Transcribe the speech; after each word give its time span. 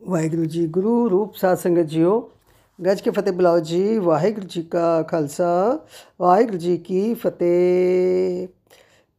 ਵਾਹਿਗੁਰੂ 0.00 0.44
ਜੀ 0.44 0.66
ਗੁਰੂ 0.66 1.10
ਰੂਪ 1.10 1.34
ਸਾਧ 1.34 1.56
ਸੰਗਤ 1.58 1.86
ਜੀਓ, 1.86 2.30
ਗੱਜ 2.78 3.00
ਕੇ 3.00 3.10
ਫਤਿਹ 3.10 3.32
ਬੁਲਾਓ 3.32 3.58
ਜੀ, 3.58 3.98
ਵਾਹਿਗੁਰੂ 3.98 4.46
ਜੀ 4.46 4.62
ਕਾ 4.62 5.02
ਖਾਲਸਾ, 5.02 5.78
ਵਾਹਿਗੁਰੂ 6.20 6.58
ਜੀ 6.58 6.76
ਕੀ 6.76 7.14
ਫਤਿਹ। 7.14 8.46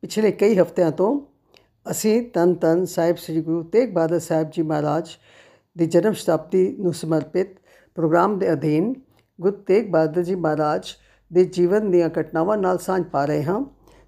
ਪਿਛਲੇ 0.04 0.32
ਕਈ 0.32 0.58
ਹਫ਼ਤਿਆਂ 0.60 0.92
ਤੋਂ 0.92 1.20
ਅਸੀਂ 1.92 2.22
ਤਨ 2.30 2.54
ਤਨ 2.54 2.86
ਸਾਹਿਬ 2.86 3.16
ਸ੍ਰੀ 3.16 3.42
ਗੁਰੂ 3.42 3.64
ਤੇਗ 3.64 3.94
ਬਹਾਦਰ 3.94 4.20
ਸਾਹਿਬ 4.20 4.52
ਜੀ 4.52 4.62
ਮਹਾਰਾਜ 4.62 5.10
ਦੀ 5.78 5.86
ਜਨਮ 5.86 6.14
ਸ਼ਤਾਬਦੀ 6.14 6.76
ਨੂੰ 6.80 6.94
ਸਮਰਪਿਤ 6.94 7.56
ਪ੍ਰੋਗਰਾਮ 7.96 8.38
ਦੇ 8.40 8.54
ਅਧੀਨ 8.54 8.94
ਗੁਰੂ 9.42 9.56
ਤੇਗ 9.68 9.92
ਬਹਾਦਰ 9.92 10.24
ਜੀ 10.24 10.36
ਮਹਾਰਾਜ 10.36 10.88
ਦੇ 11.34 11.46
ਜੀਵਨ 11.46 11.92
ਦੀਆਂ 11.92 12.10
ਘਟਨਾਵਾਂ 12.20 12.58
ਨਾਲ 12.58 12.78
ਸਾਂਝ 12.78 13.04
ਪਾ 13.04 13.26
ਰਹੇ 13.26 13.44
ਹਾਂ। 13.44 13.62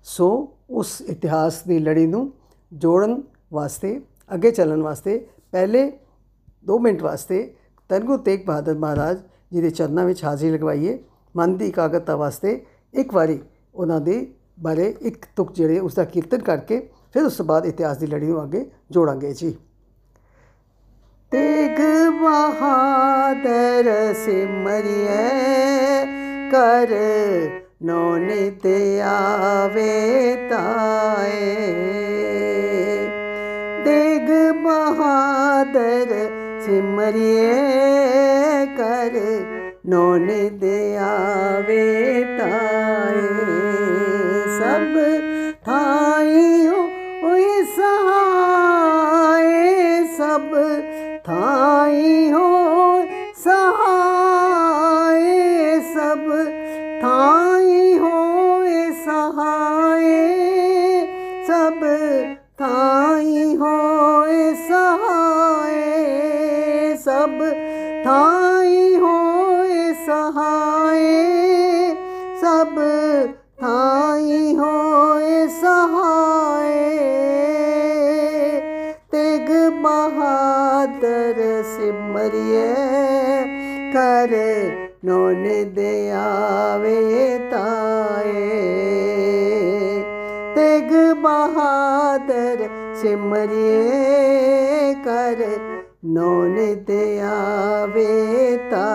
ਸੋ 0.04 0.54
ਉਸ 0.70 1.02
ਇਤਿਹਾਸ 1.02 1.62
ਦੀ 1.64 1.80
ਲੜੀ 1.80 2.06
ਨੂੰ 2.08 2.32
ਜੋੜਨ 2.74 3.22
ਵਾਸਤੇ, 3.54 4.02
ਅੱਗੇ 4.34 4.52
ਚੱਲਣ 4.52 4.82
ਵਾਸਤੇ 4.82 5.26
ਪਹਿਲੇ 5.52 5.92
2 6.66 6.80
ਮਿੰਟ 6.80 7.02
ਵਾਸਤੇ 7.02 7.54
ਧੰਨ 7.90 8.04
ਗੁਰੂ 8.04 8.18
ਤੇਗ 8.18 8.46
ਬਹਾਦਰ 8.46 8.78
ਮਹਾਰਾਜ 8.78 9.18
ਜੀ 9.54 9.62
ਦੇ 9.62 9.70
ਚਰਨਾਂ 9.70 10.06
ਵਿੱਚ 10.06 10.24
ਹਾਜ਼ਰੀ 10.24 10.52
ਲਗਵਾਈਏ। 10.52 11.04
ਮਨ 11.36 11.58
ਦੀ 11.58 11.68
ਇਕਾਗਰਤਾ 11.68 12.16
ਵਾਸਤੇ 12.16 12.66
ਇੱਕ 12.94 13.14
ਵਾਰੀ 13.14 13.40
ਉਹਨਾਂ 13.76 14.02
ਦੇ 14.02 14.34
ਬਾਰੇ 14.60 14.96
ਇੱਕ 15.02 15.26
ਤੁਕ 15.36 15.54
ਜਿਹੜੇ 15.54 15.80
ਉਸ 15.80 15.94
ਦਾ 15.94 16.04
ਕੀਰਤਨ 16.04 16.40
ਕਰਕੇ 16.40 16.90
ਫਿਰ 17.14 17.24
ਉਸ 17.24 17.38
ਤੋਂ 17.38 17.46
ਬਾਅਦ 17.46 17.66
ਇਤਿਹਾਸ 17.66 17.98
ਦੀ 17.98 18.08
ਲੜੀ 18.08 18.28
ਨੂੰ 18.28 18.44
ਅੱਗੇ 18.44 18.72
ਜੋੜਾਂਗੇ 18.92 19.34
ਜੀ। 19.34 19.58
ਤੇਗ 21.32 21.80
ਬਹਾਦਰ 22.22 24.14
ਸਿਮਰਿਏ, 24.14 25.30
ਕਰ 26.52 26.96
ਨੋ 27.84 28.18
ਨਿਤ 28.18 28.66
ਆਵੇ 29.06 30.36
ਤਾਏ। 30.50 31.56
ਤੇਗ 33.86 34.30
ਬਹਾਦਰ 34.64 36.31
ਸਿਮਰਿਏ 36.66 37.56
ਕਰ 38.78 39.20
ਨੋ 39.86 40.18
ਨਿਤ 40.18 40.64
ਆਵੇ 41.02 42.24
ਤਾਏ 42.38 43.22
ਸਭ 44.60 44.98
ਥਾਈ 45.66 46.68
ਹੋਏ 46.68 47.64
ਸਹਾਏ 47.78 49.64
ਸਭ 50.18 50.54
ਥਾਈ 51.26 52.32
ਕਰ, 84.22 84.34
ਨੋਨ 85.06 85.44
ਦੇ 85.74 86.12
ਆਵੇ 86.12 87.38
ਤਾਏ। 87.52 88.50
ਤੇਗ 90.56 90.92
ਬਹਾਦਰ 91.22 92.68
ਸਿਮਰਿਏ 93.02 94.94
ਕਰ, 95.06 95.44
ਨੋਨ 96.06 96.84
ਤੇ 96.88 97.20
ਆਵੇ 97.22 98.58
ਤਾਏ। 98.72 98.92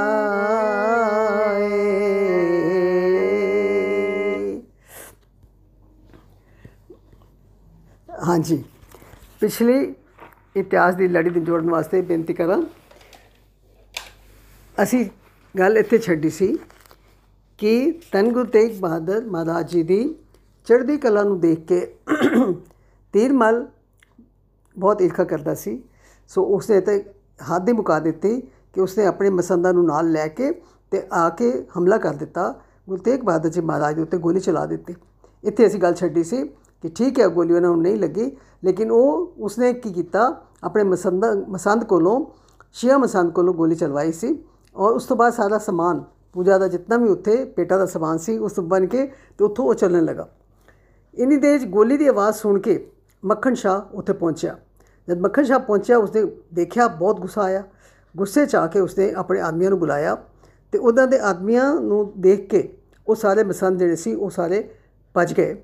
ਹਾਂਜੀ, 8.27 8.65
ਪਿਛਲੀ 9.41 9.95
ਇਤਿਹਾਸ 10.57 10.95
ਦੀ 10.95 11.09
ਲੜੀ 11.09 11.31
ਨੂੰ 11.31 11.45
ਜੋੜਨ 11.45 11.71
ਵਾਸਤੇ 11.71 12.01
ਬੇਨਤੀ 12.01 12.35
ਕਰਾਂ। 12.35 12.63
ਅਸੀਂ 14.83 15.05
ਗੱਲ 15.55 15.79
ਇੱਥੇ 15.79 15.99
ਛੱਡੀ 15.99 16.31
ਸੀ 16.31 16.47
ਕਿ 17.59 18.01
ਧੰਨ 18.13 18.33
ਗੁਰੂ 18.33 18.45
ਤੇਗ 18.45 18.81
ਬਹਾਦਰ 18.81 19.25
ਮਹਾਰਾਜ 19.27 19.71
ਜੀ 19.71 19.83
ਦੀ 19.83 20.15
ਚੜ੍ਹਦੀ 20.67 20.97
ਕਲਾ 20.97 21.23
ਨੂੰ 21.23 21.39
ਦੇਖ 21.41 21.61
ਕੇ 21.67 21.79
ਤੀਰਮਲ 23.15 23.67
ਬਹੁਤ 24.77 25.03
ਈਰਖਾ 25.03 25.25
ਕਰਦਾ 25.25 25.55
ਸੀ। 25.55 25.83
ਸੋ 26.29 26.43
ਉਸਨੇ 26.45 26.81
ਤੇ 26.81 27.05
ਹੱਦ 27.51 27.69
ਹੀ 27.69 27.73
ਮੁਕਾ 27.73 27.99
ਦਿੱਤੀ 28.01 28.41
ਕਿ 28.73 28.81
ਉਸਨੇ 28.81 29.07
ਆਪਣੇ 29.07 29.31
ਮਸੰਦਾਂ 29.31 29.73
ਨੂੰ 29.73 29.85
ਨਾਲ 29.87 30.11
ਲੈ 30.13 30.27
ਕੇ 30.29 30.51
ਤੇ 30.91 31.03
ਆ 31.13 31.29
ਕੇ 31.29 31.51
ਹਮਲਾ 31.79 31.99
ਕਰ 31.99 32.15
ਦਿੱਤਾ। 32.15 32.53
ਗੁਰੂ 32.89 33.03
ਤੇਗ 33.03 33.21
ਬਹਾਦਰ 33.21 33.49
ਜੀ 33.49 33.61
ਮਹਾਰਾਜ 33.61 33.95
ਦੇ 33.95 34.03
ਉੱਤੇ 34.03 34.19
ਗੋਲੀ 34.19 34.41
ਚਲਾ 34.41 34.65
ਦਿੱਤੀ। 34.67 34.95
ਇੱਥੇ 35.45 35.67
ਅਸੀਂ 35.67 35.81
ਗੱਲ 35.81 35.95
ਛੱਡੀ 35.95 36.25
ਸੀ 36.25 36.43
ਕਿ 36.83 36.89
ਠੀਕ 36.89 37.21
ਹੈ 37.21 37.29
ਗੋਲੀ 37.29 37.55
ਉਹਨਾਂ 37.55 37.71
ਨੂੰ 37.71 37.83
ਨਹੀਂ 37.83 37.97
ਲੱਗੀ, 37.97 38.31
ਲੇਕਿਨ 38.65 38.91
ਉਹ 38.91 39.33
ਉਸਨੇ 39.39 39.73
ਕੀ 39.73 39.93
ਕੀਤਾ? 39.93 40.43
ਆਪਣੇ 40.65 40.83
ਮਸੰਦ 40.85 41.25
ਮਸੰਦ 41.49 41.85
ਕੋਲੋਂ, 41.85 42.25
ਸ਼ੀਆ 42.73 42.99
ਮਸੰਦ 42.99 43.33
ਕੋਲੋਂ 43.33 43.55
ਗੋਲੀ 43.55 43.75
ਚਲਵਾਈ 43.75 44.13
ਸੀ। 44.13 44.35
ਔਰ 44.77 44.93
ਉਸ 44.93 45.05
ਤੋਂ 45.05 45.17
ਬਾਅਦ 45.17 45.33
ਸਾਰਾ 45.33 45.59
ਸਮਾਨ, 45.59 46.05
ਪੂਜਾ 46.33 46.59
ਦਾ 46.59 46.69
ਜਿੰਨਾ 46.69 46.97
ਵੀ 46.97 47.09
ਉੱਥੇ 47.09 47.45
ਪੇਟਾ 47.45 47.77
ਦਾ 47.77 47.87
ਸਮਾਨ 47.87 48.19
ਸੀ, 48.19 48.39
ਉਸ 48.39 48.61
ਬਣ 48.61 48.87
ਕੇ 48.87 49.07
ਤੇ 49.39 49.45
ਉੱਥੋਂ 49.45 49.65
ਉਹ 49.65 49.75
ਚੱਲਣ 49.75 50.05
ਲੱਗਾ। 50.05 50.29
ਇੰਨੀ 51.15 51.37
ਦੇਰ 51.37 51.59
'ਚ 51.59 51.65
ਗੋਲੀ 51.65 51.97
ਦੀ 51.97 52.07
ਆਵਾਜ਼ 52.07 52.37
ਸੁਣ 52.37 52.59
ਕੇ 52.61 52.93
ਮੱਖਣ 53.25 53.55
ਸ਼ਾਹ 53.55 53.97
ਉੱਥੇ 53.97 54.13
ਪਹੁੰਚਿਆ। 54.13 54.57
ਜਦ 55.09 55.19
ਮੱਖਣ 55.19 55.45
ਸ਼ਾਹ 55.45 55.59
ਪਹੁੰਚਿਆ, 55.59 55.99
ਉਸਨੇ 55.99 56.25
ਦੇਖਿਆ 56.55 56.89
ਬਹੁਤ 56.89 57.21
ਗੁੱਸਾ 57.21 57.43
ਆਇਆ। 57.43 57.63
ਗੁੱਸੇ 58.17 58.47
'ਚ 58.47 58.57
ਆ 58.57 58.67
ਕੇ 58.67 58.81
ਉਸਨੇ 58.81 59.13
ਆਪਣੇ 59.13 59.41
ਆਦਮੀਆਂ 59.41 59.71
ਨੂੰ 59.71 59.79
ਬੁਲਾਇਆ 59.79 60.17
ਤੇ 60.73 60.79
ਉਹਨਾਂ 60.79 61.07
ਦੇ 61.07 61.19
ਆਦਮੀਆਂ 61.21 61.75
ਨੂੰ 61.75 62.13
ਦੇਖ 62.21 62.49
ਕੇ 62.51 62.79
ਉਹ 63.07 63.15
ਸਾਰੇ 63.15 63.45
ਮਸੰਦ 63.45 63.79
ਜਿਹੜੇ 63.79 63.97
ਸੀ, 63.97 64.15
ਉਹ 64.15 64.31
ਸਾਰੇ 64.31 64.71
ਭੱਜ 65.15 65.33
ਗਏ। 65.33 65.63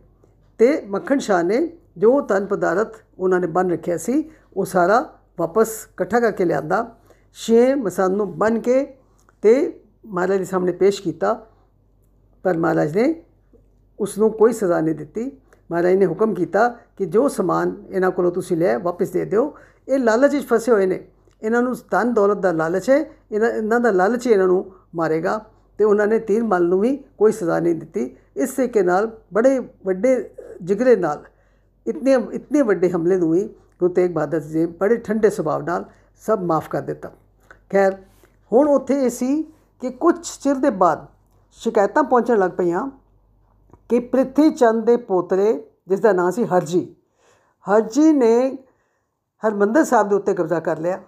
ਤੇ 0.59 0.81
ਮੱਖਣ 0.87 1.19
ਸ਼ਾਹ 1.19 1.43
ਨੇ 1.43 1.77
ਜੋ 1.99 2.21
ਤਨ 2.21 2.47
ਪਦਾਰਥ 2.47 2.97
ਉਹਨਾਂ 3.19 3.41
ਨੇ 3.41 3.47
ਬੰਨ 3.47 3.71
ਰੱਖਿਆ 3.71 3.97
ਸੀ, 3.97 4.31
ਉਹ 4.57 4.65
ਸਾਰਾ 4.65 5.19
ਵਾਪਸ 5.39 5.69
ਇਕੱਠਾ 5.93 6.21
ਕਰਕੇ 6.21 6.45
ਲਿਆਂਦਾ। 6.45 6.97
ਛੇ 7.35 7.75
ਮਸੰਦ 7.75 8.17
ਨੂੰ 8.17 8.39
ਬੰਨ 8.39 8.61
ਕੇ 8.61 8.95
ਤੇ 9.43 9.81
ਮਹਾਰਾਜ 10.07 10.39
ਦੇ 10.39 10.45
ਸਾਹਮਣੇ 10.45 10.73
ਪੇਸ਼ 10.73 11.03
ਕੀਤਾ, 11.03 11.33
ਪਰ 12.45 12.57
ਮਹਾਰਾਜ 12.57 12.97
ਨੇ 12.97 13.15
ਉਸ 13.99 14.19
ਨੂੰ 14.19 14.31
ਕੋਈ 14.33 14.53
ਸਜ਼ਾ 14.53 14.81
ਨਹੀਂ 14.81 14.95
ਦਿੱਤੀ। 14.95 15.31
ਮਹਾਰਾਜ 15.71 15.95
ਨੇ 15.95 16.07
ਹੁਕਮ 16.07 16.35
ਕੀਤਾ 16.35 16.69
ਕਿ 16.97 17.07
ਜੋ 17.07 17.29
ਸਮਾਨ 17.29 17.75
ਇਹਨਾਂ 17.89 18.11
ਕੋਲੋਂ 18.11 18.31
ਤੁਸੀਂ 18.33 18.57
ਲਿਆ 18.57 18.79
ਵਾਪਸ 18.79 19.11
ਦੇ 19.11 19.25
ਦਿਓ, 19.25 19.55
ਇਹ 19.89 19.99
ਲਾਲਚ 19.99 20.35
ਵਿੱਚ 20.35 20.47
ਫਸੇ 20.47 20.73
ਹੋਏ 20.73 20.87
ਨੇ। 20.87 21.01
ਇਹਨਾਂ 21.43 21.63
ਨੂੰ 21.63 21.75
ਧਨ 21.91 22.13
ਦੌਲਤ 22.15 22.39
ਦਾ 22.39 22.53
ਲਾਲਚ 22.53 22.89
ਹੈ, 22.91 22.99
ਇਹਨਾਂ 23.31 23.51
ਇਹਨਾਂ 23.51 23.81
ਦਾ 23.81 23.91
ਲਾਲਚ 23.91 24.27
ਹੀ 24.27 24.33
ਇਹਨਾਂ 24.33 24.47
ਨੂੰ 24.47 24.65
ਮਾਰੇਗਾ 24.95 25.41
ਤੇ 25.79 25.85
ਉਹਨਾਂ 25.85 26.07
ਨੇ 26.07 26.19
ਤੀਰ 26.21 26.43
ਮਲ 26.45 26.69
ਨੂੰ 26.69 26.79
ਵੀ 26.81 26.97
ਕੋਈ 27.19 27.33
ਸਜ਼ਾ 27.33 27.59
ਨਹੀਂ 27.61 27.75
ਦਿੱਤੀ। 27.75 28.05
ਇਸ 28.37 28.51
ਤਰੀਕੇ 28.51 28.83
ਨਾਲ 28.83 29.11
ਬੜੇ 29.33 29.59
ਵੱਡੇ 29.87 30.15
ਜਿਗਰੇ 30.63 30.97
ਨਾਲ, 30.97 31.25
ਇਤਨੇ 31.87 32.15
ਇਤਨੇ 32.33 32.63
ਵੱਡੇ 32.63 32.91
ਹਮਲੇ 32.91 33.17
ਨੂੰ 33.17 33.31
ਵੀ 33.31 33.43
ਗੁਰੂ 33.81 33.93
ਤੇਗ 33.93 34.11
ਬਹਾਦਰ 34.11 34.41
ਜੀ 34.41 34.65
ਬੜੇ 34.81 34.97
ਠੰਡੇ 34.99 35.31
ਸੁਭਾਅ 35.31 35.63
ਨਾਲ 35.63 35.85
ਸਭ 36.23 36.43
ਮਾਫ 36.43 36.69
ਕਰ 36.69 36.81
ਦਿੱਤਾ। 36.83 37.11
ਖੈਰ 37.71 37.97
ਹੁਣ 38.53 38.69
ਉੱਥੇ 38.69 38.95
ਇਹ 39.05 39.11
ਸੀ 39.11 39.43
ਕਿ 39.83 39.91
ਕੁਝ 39.91 40.15
ਚਿਰ 40.21 40.55
ਦੇ 40.55 40.71
ਬਾਅਦ 40.71 41.07
ਸ਼ਿਕਾਇਤਾਂ 41.51 42.03
ਪਹੁੰਚਣ 42.03 42.39
ਲੱਗ 42.39 42.51
ਪਈਆਂ 42.51 42.89
ਕਿ 43.89 43.99
ਪ੍ਰਿਥੀ 44.01 44.51
ਚੰਦ 44.51 44.85
ਦੇ 44.85 44.97
ਪੋਤਰੇ, 44.97 45.71
ਜਿਸ 45.89 46.01
ਦਾ 46.01 46.13
ਨਾਂ 46.13 46.31
ਸੀ 46.31 46.45
ਹਰਜੀ 46.45 46.95
ਹਰਜੀ 47.67 48.13
ਨੇ 48.13 48.59
ਹਰਮੰਦਰ 49.43 49.85
ਸਾਹਿਬ 49.85 50.09
ਦੇ 50.09 50.15
ਉੱਤੇ 50.15 50.35
ਕਬਜ਼ਾ 50.35 50.61
ਕਰ 50.61 50.79
ਲਿਆ 50.79 51.01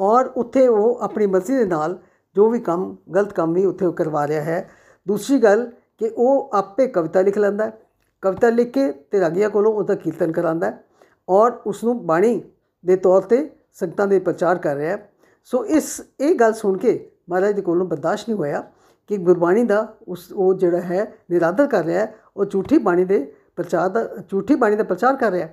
ਔਰ 0.00 0.26
ਉੱਥੇ 0.36 0.66
ਉਹ 0.68 0.98
ਆਪਣੀ 1.00 1.26
ਮਰਜ਼ੀ 1.26 1.56
ਦੇ 1.56 1.64
ਨਾਲ 1.64 1.98
ਜੋ 2.36 2.48
ਵੀ 2.50 2.60
ਕੰਮ, 2.60 2.96
ਗਲਤ 3.14 3.32
ਕੰਮ 3.32 3.52
ਵੀ 3.52 3.64
ਉੱਥੇ 3.64 3.86
ਉਹ 3.86 3.92
ਕਰਵਾ 3.92 4.26
ਰਿਹਾ 4.28 4.42
ਹੈ। 4.42 4.70
ਦੂਸਰੀ 5.06 5.38
ਗੱਲ 5.38 5.70
ਕਿ 5.98 6.10
ਉਹ 6.16 6.50
ਆਪੇ 6.54 6.86
ਕਵਿਤਾ 6.86 7.20
ਲਿਖ 7.20 7.38
ਲੈਂਦਾ 7.38 7.66
ਹੈ। 7.66 7.78
ਕਵਿਤਾ 8.22 8.48
ਲਿਖ 8.48 8.70
ਕੇ 8.72 8.90
ਤੇ 8.92 9.20
ਰਾਗੀਆਂ 9.20 9.50
ਕੋਲੋਂ 9.50 9.72
ਉਹਦਾ 9.72 9.94
ਕੀਰਤਨ 9.94 10.32
ਕਰਾਂਦਾ 10.32 10.70
ਹੈ 10.70 10.84
ਔਰ 11.28 11.52
ਉਸ 11.66 11.84
ਨੂੰ 11.84 12.06
ਬਾਣੀ 12.06 12.40
ਦੇ 12.84 12.96
ਤੌਰ 12.96 13.22
ਤੇ 13.22 13.50
ਸੰਗਤਾਂ 13.72 14.06
ਦੇ 14.06 14.18
ਪ੍ਰਚਾਰ 14.18 14.58
ਕਰ 14.58 14.76
ਰਿਹਾ 14.76 14.96
ਹੈ। 14.96 15.11
ਸੋ 15.44 15.66
ਇਸ, 15.66 16.02
ਇਹ 16.20 16.34
ਗੱਲ 16.34 16.52
ਸੁਣ 16.52 16.78
ਕੇ 16.78 17.10
ਮਹਾਰਾਜ 17.30 17.54
ਦੇ 17.54 17.62
ਕੋਲੋਂ 17.62 17.86
ਬਰਦਾਸ਼ਤ 17.86 18.28
ਨਹੀਂ 18.28 18.38
ਹੋਇਆ 18.38 18.70
ਕਿ 19.06 19.16
ਗੁਰਬਾਣੀ 19.16 19.64
ਦਾ 19.64 19.96
ਉਸ, 20.08 20.32
ਉਹ 20.32 20.54
ਜਿਹੜਾ 20.54 20.80
ਹੈ, 20.80 21.12
ਨਿਰਾਦਰ 21.30 21.66
ਕਰ 21.66 21.84
ਰਿਹਾ 21.84 22.00
ਹੈ, 22.00 22.14
ਉਹ 22.36 22.44
ਝੂਠੀ 22.44 22.78
ਬਾਣੀ 22.78 23.04
ਦੇ 23.04 23.32
ਪ੍ਰਚਾਰ 23.56 23.88
ਦਾ, 23.88 24.08
ਝੂਠੀ 24.28 24.54
ਬਾਣੀ 24.54 24.76
ਦਾ 24.76 24.84
ਪ੍ਰਚਾਰ 24.84 25.16
ਕਰ 25.16 25.32
ਰਿਹਾ 25.32 25.48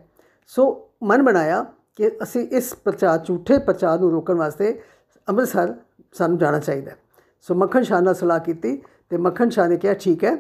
ਸੋ 0.48 0.90
ਮਨ 1.04 1.24
ਬਣਾਇਆ 1.24 1.66
ਕਿ 1.96 2.12
ਅਸੀਂ 2.24 2.48
ਇਸ 2.48 2.74
ਪ੍ਰਚਾਰ, 2.74 3.18
ਝੂਠੇ 3.18 3.58
ਪ੍ਰਚਾਰ 3.58 4.00
ਨੂੰ 4.00 4.12
ਰੋਕਣ 4.12 4.34
ਵਾਸਤੇ 4.34 4.82
ਅੰਮ੍ਰਿਤਸਰ 5.30 5.76
ਸਾਨੂੰ 6.14 6.38
ਜਾਣਾ 6.38 6.60
ਚਾਹੀਦਾ 6.60 6.92
ਸੋ 7.42 7.56
ਮੱਖਣ 7.56 7.84
ਸ਼ਾਹ 7.84 8.02
ਨਾਲ 8.02 8.16
ਸਲਾਹ 8.16 8.40
ਕੀਤੀ 8.40 8.84
ਤੇ 9.10 9.18
ਮੱਖਣ 9.18 9.50
ਸ਼ਾਹ 9.50 9.68
ਨੇ 9.68 9.78
ਕਿਹਾ, 9.78 9.94
ਠੀਕ 9.94 10.24
ਹੈ। 10.24 10.38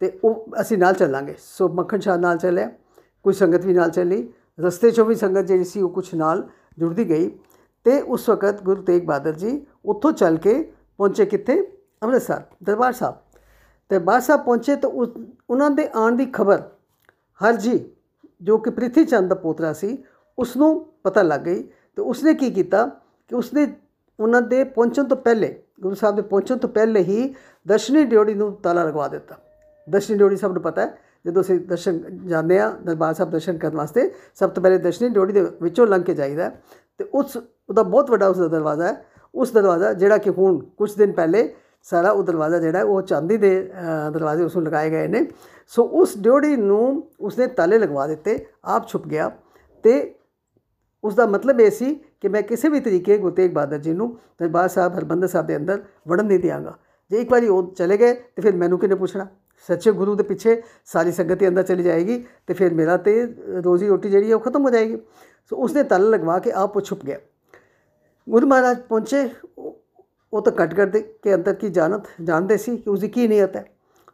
ਤੇ 0.00 0.18
ਉਹ, 0.24 0.46
ਅਸੀਂ 0.60 0.78
ਨਾਲ 0.78 0.94
ਚੱਲਾਂਗੇ। 0.94 1.34
ਸੋ 1.38 1.68
ਮੱਖਣ 1.68 2.00
ਸ਼ਾਹ 2.00 2.18
ਨਾਲ 2.18 2.38
ਚੱਲਿਆ। 2.38 2.70
ਕੋਈ 3.22 3.32
ਸੰਗਤ 3.32 3.64
ਵੀ 3.64 3.72
ਨਾਲ 3.72 3.90
ਚੱਲੀ। 3.90 4.32
ਰਸਤੇ 4.60 4.88
'ਚੋਂ 4.88 5.06
ਵੀ 5.06 5.14
ਸੰਗਤ 5.14 5.40
ਜਿਹੜੀ 5.40 5.64
ਸੀ, 5.64 5.82
ਉਹ 5.82 5.88
ਕੁਝ 5.88 6.14
ਨਾਲ 6.14 6.48
ਜੁੜਦੀ 6.78 7.08
ਗਈ। 7.08 7.38
ਤੇ 7.84 8.00
ਉਸ 8.00 8.28
ਵਕਤ 8.28 8.62
ਗੁਰੂ 8.62 8.82
ਤੇਗ 8.82 9.06
ਬਹਾਦਰ 9.06 9.32
ਜੀ 9.32 9.66
ਉੱਥੋਂ 9.84 10.12
ਚੱਲ 10.12 10.36
ਕੇ 10.36 10.62
ਪਹੁੰਚੇ 10.98 11.24
ਕਿੱਥੇ? 11.26 11.60
ਅੰਮ੍ਰਿਤਸਰ, 12.02 12.42
ਦਰਬਾਰ 12.62 12.92
ਸਾਹਿਬ। 12.92 13.14
ਦਰਬਾਰ 13.90 14.20
ਸਾਹਿਬ 14.20 14.44
ਪਹੁੰਚੇ 14.44 14.76
ਤਾਂ 14.76 14.90
ਉਸ 14.90 15.08
ਉਹਨਾਂ 15.50 15.70
ਦੇ 15.70 15.88
ਆਉਣ 15.94 16.16
ਦੀ 16.16 16.26
ਖਬਰ 16.26 16.62
ਹਰਜੀ 17.40 17.78
ਜੋ 18.42 18.58
ਕਿ 18.58 18.70
ਪ੍ਰਿਥੀ 18.70 19.04
ਚੰਦ 19.04 19.28
ਦਾ 19.28 19.34
ਪੋਤਰਾ 19.34 19.72
ਸੀ, 19.72 20.04
ਉਸ 20.38 20.56
ਨੂੰ 20.56 20.86
ਪਤਾ 21.04 21.22
ਲੱਗ 21.22 21.40
ਗਈ 21.40 21.62
ਤੇ 21.96 22.02
ਉਸਨੇ 22.02 22.34
ਕੀ 22.34 22.50
ਕੀਤਾ 22.50 22.86
ਕਿ 23.28 23.34
ਉਸਨੇ 23.34 23.66
ਉਹਨਾਂ 24.20 24.42
ਦੇ 24.42 24.64
ਪਹੁੰਚਣ 24.64 25.04
ਤੋਂ 25.04 25.16
ਪਹਿਲੇ, 25.16 25.62
ਗੁਰੂ 25.80 25.94
ਸਾਹਿਬ 25.94 26.16
ਦੇ 26.16 26.22
ਪਹੁੰਚਣ 26.22 26.56
ਤੋਂ 26.56 26.68
ਪਹਿਲੇ 26.68 27.00
ਹੀ 27.00 27.34
ਦਰਸ਼ਨੀ 27.66 28.04
ਡਿਓੜੀ 28.04 28.34
ਨੂੰ 28.34 28.52
ਤਾਲਾ 28.52 28.84
ਲਗਵਾ 28.84 29.08
ਦਿੱਤਾ। 29.08 29.36
ਦਰਸ਼ਨੀ 29.90 30.16
ਡਿਓੜੀ 30.18 30.36
ਸਭ 30.36 30.52
ਨੂੰ 30.52 30.62
ਪਤਾ 30.62 30.82
ਹੈ 30.82 30.98
ਜਦੋਂ 31.26 31.42
ਅਸੀਂ 31.42 31.58
ਦਰਸ਼ਨ 31.60 32.00
ਜਾਂਦੇ 32.26 32.58
ਆ 32.58 32.70
ਦਰਬਾਰ 32.84 33.14
ਸਾਹਿਬ 33.14 33.30
ਦਰਸ਼ਨ 33.30 33.58
ਕਰਨ 33.58 33.76
ਵਾਸਤੇ, 33.76 34.10
ਸਭ 34.34 34.50
ਤੋਂ 34.50 34.62
ਪਹਿਲੇ 34.62 34.78
ਦਰਸ਼ਨੀ 34.78 35.08
ਡਿਓੜੀ 35.08 35.32
ਦੇ 35.32 35.46
ਵਿੱਚੋਂ 35.62 35.86
ਲੰਘ 35.86 36.02
ਕੇ 36.02 36.14
ਜਾਈਦਾ 36.14 36.50
ਤੇ 36.98 37.04
ਉਸ, 37.04 37.36
ਉਹਦਾ 37.36 37.82
ਬਹੁਤ 37.82 38.10
ਵੱਡਾ 38.10 38.28
ਉਸ 38.28 38.38
ਦਾ 38.38 38.48
ਦਰਵਾਜ਼ਾ 38.48 38.86
ਹੈ। 38.86 39.04
ਉਸ 39.34 39.52
ਦਰਵਾਜ਼ਾ 39.52 39.92
ਜਿਹੜਾ 39.92 40.18
ਕਿ 40.18 40.30
ਹੁਣ 40.30 40.58
ਕੁਝ 40.76 40.92
ਦਿਨ 40.94 41.12
ਪਹਿਲੇ 41.12 41.48
ਸਾਰਾ 41.86 42.10
ਉਹ 42.10 42.22
ਦਰਵਾਜ਼ਾ 42.22 42.58
ਜਿਹੜਾ 42.58 42.82
ਉਹ 42.82 43.02
ਚਾਂਦੀ 43.02 43.36
ਦੇ 43.36 43.50
ਦਰਵਾਜ਼ੇ 44.12 44.44
ਉਸ 44.44 44.56
ਨੂੰ 44.56 44.64
ਲਗਾਏ 44.64 44.90
ਗਏ 44.90 45.06
ਨੇ। 45.08 45.26
ਸੋ 45.66 45.82
ਉਸ 45.92 46.16
ਡਿਓੜੀ 46.18 46.56
ਨੂੰ 46.56 47.02
ਉਸਨੇ 47.20 47.46
ਤਾਲੇ 47.46 47.78
ਲਗਵਾ 47.78 48.06
ਦਿੱਤੇ, 48.06 48.46
ਆਪ 48.64 48.88
ਛੁਪ 48.88 49.06
ਗਿਆ 49.08 49.30
ਤੇ 49.84 50.14
ਉਸ 51.04 51.14
ਦਾ 51.14 51.26
ਮਤਲਬ 51.26 51.60
ਇਹ 51.60 51.70
ਸੀ 51.70 51.94
ਕਿ 52.20 52.28
ਮੈਂ 52.28 52.42
ਕਿਸੇ 52.42 52.68
ਵੀ 52.68 52.80
ਤਰੀਕੇ 52.80 53.18
ਗੁਰੂ 53.18 53.34
ਤੇਗ 53.34 53.52
ਬਹਾਦਰ 53.54 53.78
ਜੀ 53.78 53.92
ਨੂੰ 53.92 54.16
ਦਰਬਾਰ 54.40 54.68
ਸਾਹਿਬ 54.68 54.96
ਹਰਬੰਦਰ 54.98 55.28
ਸਾਹਿਬ 55.28 55.46
ਦੇ 55.46 55.56
ਅੰਦਰ 55.56 55.82
ਵੜਨ 56.08 56.26
ਨਹੀਂ 56.26 56.38
ਦਿਆਂਗਾ। 56.38 56.76
ਜੇ 57.10 57.20
ਇੱਕ 57.20 57.30
ਵਾਰੀ 57.30 57.48
ਉਹ 57.48 57.74
ਚਲੇ 57.74 57.96
ਗਏ 57.96 58.14
ਤੇ 58.14 58.42
ਫਿਰ 58.42 58.56
ਮੈਨੂੰ 58.56 58.78
ਕਿਹਨੇ 58.78 58.94
ਪੁੱਛਣਾ? 58.94 59.26
ਸੱਚੇ 59.66 59.92
ਗੁਰੂ 59.92 60.14
ਦੇ 60.14 60.22
ਪਿੱਛੇ 60.22 60.62
ਸਾਰੀ 60.84 61.12
ਸੰਗਤ 61.12 61.34
ਦੇ 61.34 61.48
ਅੰਦਰ 61.48 61.62
ਚਲੀ 61.62 61.82
ਜਾਏਗੀ 61.82 62.24
ਤੇ 62.46 62.54
ਫਿਰ 62.54 62.74
ਮੇਰਾ 62.74 62.96
ਤੇ 62.96 63.34
ਰੋਜ਼ੀ 63.64 63.88
ਰੋਟੀ 63.88 64.10
ਜਿਹੜੀ 64.10 64.30
ਹੈ 64.30 64.34
ਉਹ 64.34 64.40
ਖਤਮ 64.40 64.64
ਹੋ 64.64 64.70
ਜਾਏਗੀ। 64.70 64.98
ਸੋ 65.50 65.56
ਉਸਨੇ 65.56 65.82
ਤਾਲਾ 65.82 66.08
ਲਗਵਾ 66.08 66.38
ਕੇ 66.38 66.52
ਆਪ 66.52 66.76
ਉਹ 66.76 66.82
ਛੁਪ 66.82 67.04
ਗਿਆ। 67.04 67.18
ਗੁਰੂ 68.28 68.46
ਮਹਾਰਾਜ 68.46 68.80
ਪਹੁੰਚੇ। 68.80 69.28
ਉਹ 70.32 70.42
ਤਾਂ 70.42 70.52
ਕੱਟ 70.52 70.74
ਕਰਦੇ 70.74 71.00
ਕੇ 71.22 71.34
ਅੰਦਰ 71.34 71.54
ਕੀ 71.54 71.68
ਜਾਣਤ, 71.68 72.02
ਜਾਣਦੇ 72.24 72.56
ਸੀ 72.56 72.76
ਕਿ 72.76 72.90
ਉਸ 72.90 73.00
ਦੀ 73.00 73.08
ਕੀ 73.08 73.28
ਨੀਅਤ 73.28 73.56
ਹੈ। 73.56 73.64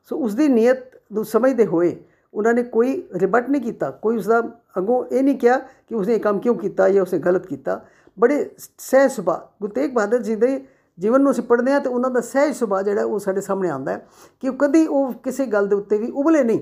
ਸੋ 0.04 0.16
ਉਸ 0.16 0.34
ਦੀ 0.34 0.48
ਨੀਅਤ 0.48 0.78
ਨੂੰ 1.12 1.24
ਸਮਝਦੇ 1.24 1.66
ਹੋਏ 1.66 1.96
ਉਹਨਾਂ 2.34 2.54
ਨੇ 2.54 2.62
ਕੋਈ 2.62 3.02
ਰਿਬਟ 3.14 3.50
ਨਹੀਂ 3.50 3.62
ਕੀਤਾ। 3.62 3.90
ਕੋਈ 3.90 4.16
ਉਸ 4.16 4.26
ਦਾ 4.26 4.42
ਅਗੋਂ 4.78 5.04
ਇਹ 5.06 5.22
ਨਹੀਂ 5.22 5.38
ਕਿਹਾ 5.38 5.58
ਕਿ 5.58 5.94
ਉਸਨੇ 5.94 6.14
ਇਹ 6.14 6.20
ਕੰਮ 6.20 6.38
ਕਿਉਂ 6.38 6.54
ਕੀਤਾ 6.54 6.88
ਜਾਂ 6.88 7.02
ਉਸਨੇ 7.02 7.18
ਗਲਤ 7.18 7.46
ਕੀਤਾ। 7.46 7.84
ਬੜੇ 8.20 8.50
ਸਹਿਜ 8.78 9.10
ਸੁਭਾ 9.10 9.50
ਗੁਰੂ 9.60 9.72
ਤੇਗ 9.72 9.92
ਬਹਾਦਰ 9.92 10.22
ਜੀ 10.22 10.34
ਦੇ 10.34 10.64
ਜੀਵਨ 10.98 11.22
ਨੂੰ 11.22 11.32
ਅਸੀਂ 11.32 11.42
ਪੜ੍ਹਦੇ 11.42 11.72
ਹਾਂ 11.72 11.80
ਤੇ 11.80 11.88
ਉਹਨਾਂ 11.88 12.10
ਦਾ 12.10 12.20
ਸਹਿਜ 12.20 12.54
ਸੁਭਾ 12.56 12.82
ਜਿਹੜਾ 12.82 13.04
ਉਹ 13.04 13.18
ਸਾਡੇ 13.18 13.40
ਸਾਹਮਣੇ 13.40 13.68
ਆਉਂਦਾ 13.68 13.92
ਹੈ 13.92 14.06
ਕਿ 14.40 14.48
ਉਹ 14.48 14.54
ਕਦੀ 14.58 14.86
ਉਹ 14.86 15.12
ਕਿਸੇ 15.12 15.46
ਗੱਲ 15.46 15.66
ਦੇ 15.68 15.76
ਉੱਤੇ 15.76 15.98
ਵੀ 15.98 16.10
ਉਬਲੇ 16.10 16.42
ਨਹੀਂ, 16.44 16.60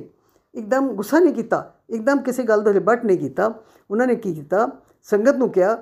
ਇੱਕਦਮ 0.55 0.89
ਗੁੱਸਾ 0.89 1.19
ਨਹੀਂ 1.19 1.35
ਕੀਤਾ, 1.35 1.75
ਇੱਕਦਮ 1.91 2.19
ਕਿਸੇ 2.19 2.43
ਗੱਲ 2.43 2.63
ਦਾ 2.63 2.73
ਰਿਬਟ 2.73 3.05
ਨਹੀਂ 3.05 3.19
ਕੀਤਾ। 3.19 3.53
ਉਹਨਾਂ 3.91 4.07
ਨੇ 4.07 4.15
ਕੀ 4.15 4.35
ਕੀਤਾ? 4.35 4.69
ਸੰਗਤ 5.03 5.37
ਨੂੰ 5.37 5.51
ਕਿਹਾ 5.51 5.77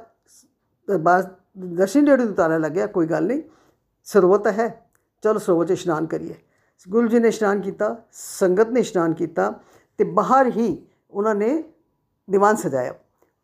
ਬਸ, 0.88 1.24
ਦਰਸ਼ਨ 1.58 2.04
ਡੇੜੀ 2.04 2.24
ਨੂੰ 2.24 2.34
ਤਾਲਾ 2.34 2.58
ਲੱਗਿਆ, 2.58 2.86
ਕੋਈ 2.86 3.06
ਗੱਲ 3.06 3.26
ਨਹੀਂ, 3.26 3.42
ਸਰੋਵਰ 4.04 4.50
ਹੈ, 4.50 4.68
ਚਲੋ 5.22 5.38
ਸਰੋਵਰ 5.38 5.66
'ਚ 5.66 5.70
ਇਸ਼ਨਾਨ 5.70 6.06
ਕਰੀਏ। 6.06 6.34
ਗੁਰੂ 6.86 7.08
ਜੀ 7.08 7.18
ਨੇ 7.18 7.28
ਇਸ਼ਨਾਨ 7.28 7.60
ਕੀਤਾ, 7.60 7.96
ਸੰਗਤ 8.12 8.68
ਨੇ 8.68 8.80
ਇਸ਼ਨਾਨ 8.80 9.14
ਕੀਤਾ 9.14 9.52
ਤੇ 9.98 10.04
ਬਾਹਰ 10.04 10.46
ਹੀ 10.46 10.86
ਉਹਨਾਂ 11.10 11.34
ਨੇ 11.34 11.62
ਦੀਵਾਨ 12.28 12.56
ਸਜਾਇਆ। 12.56 12.94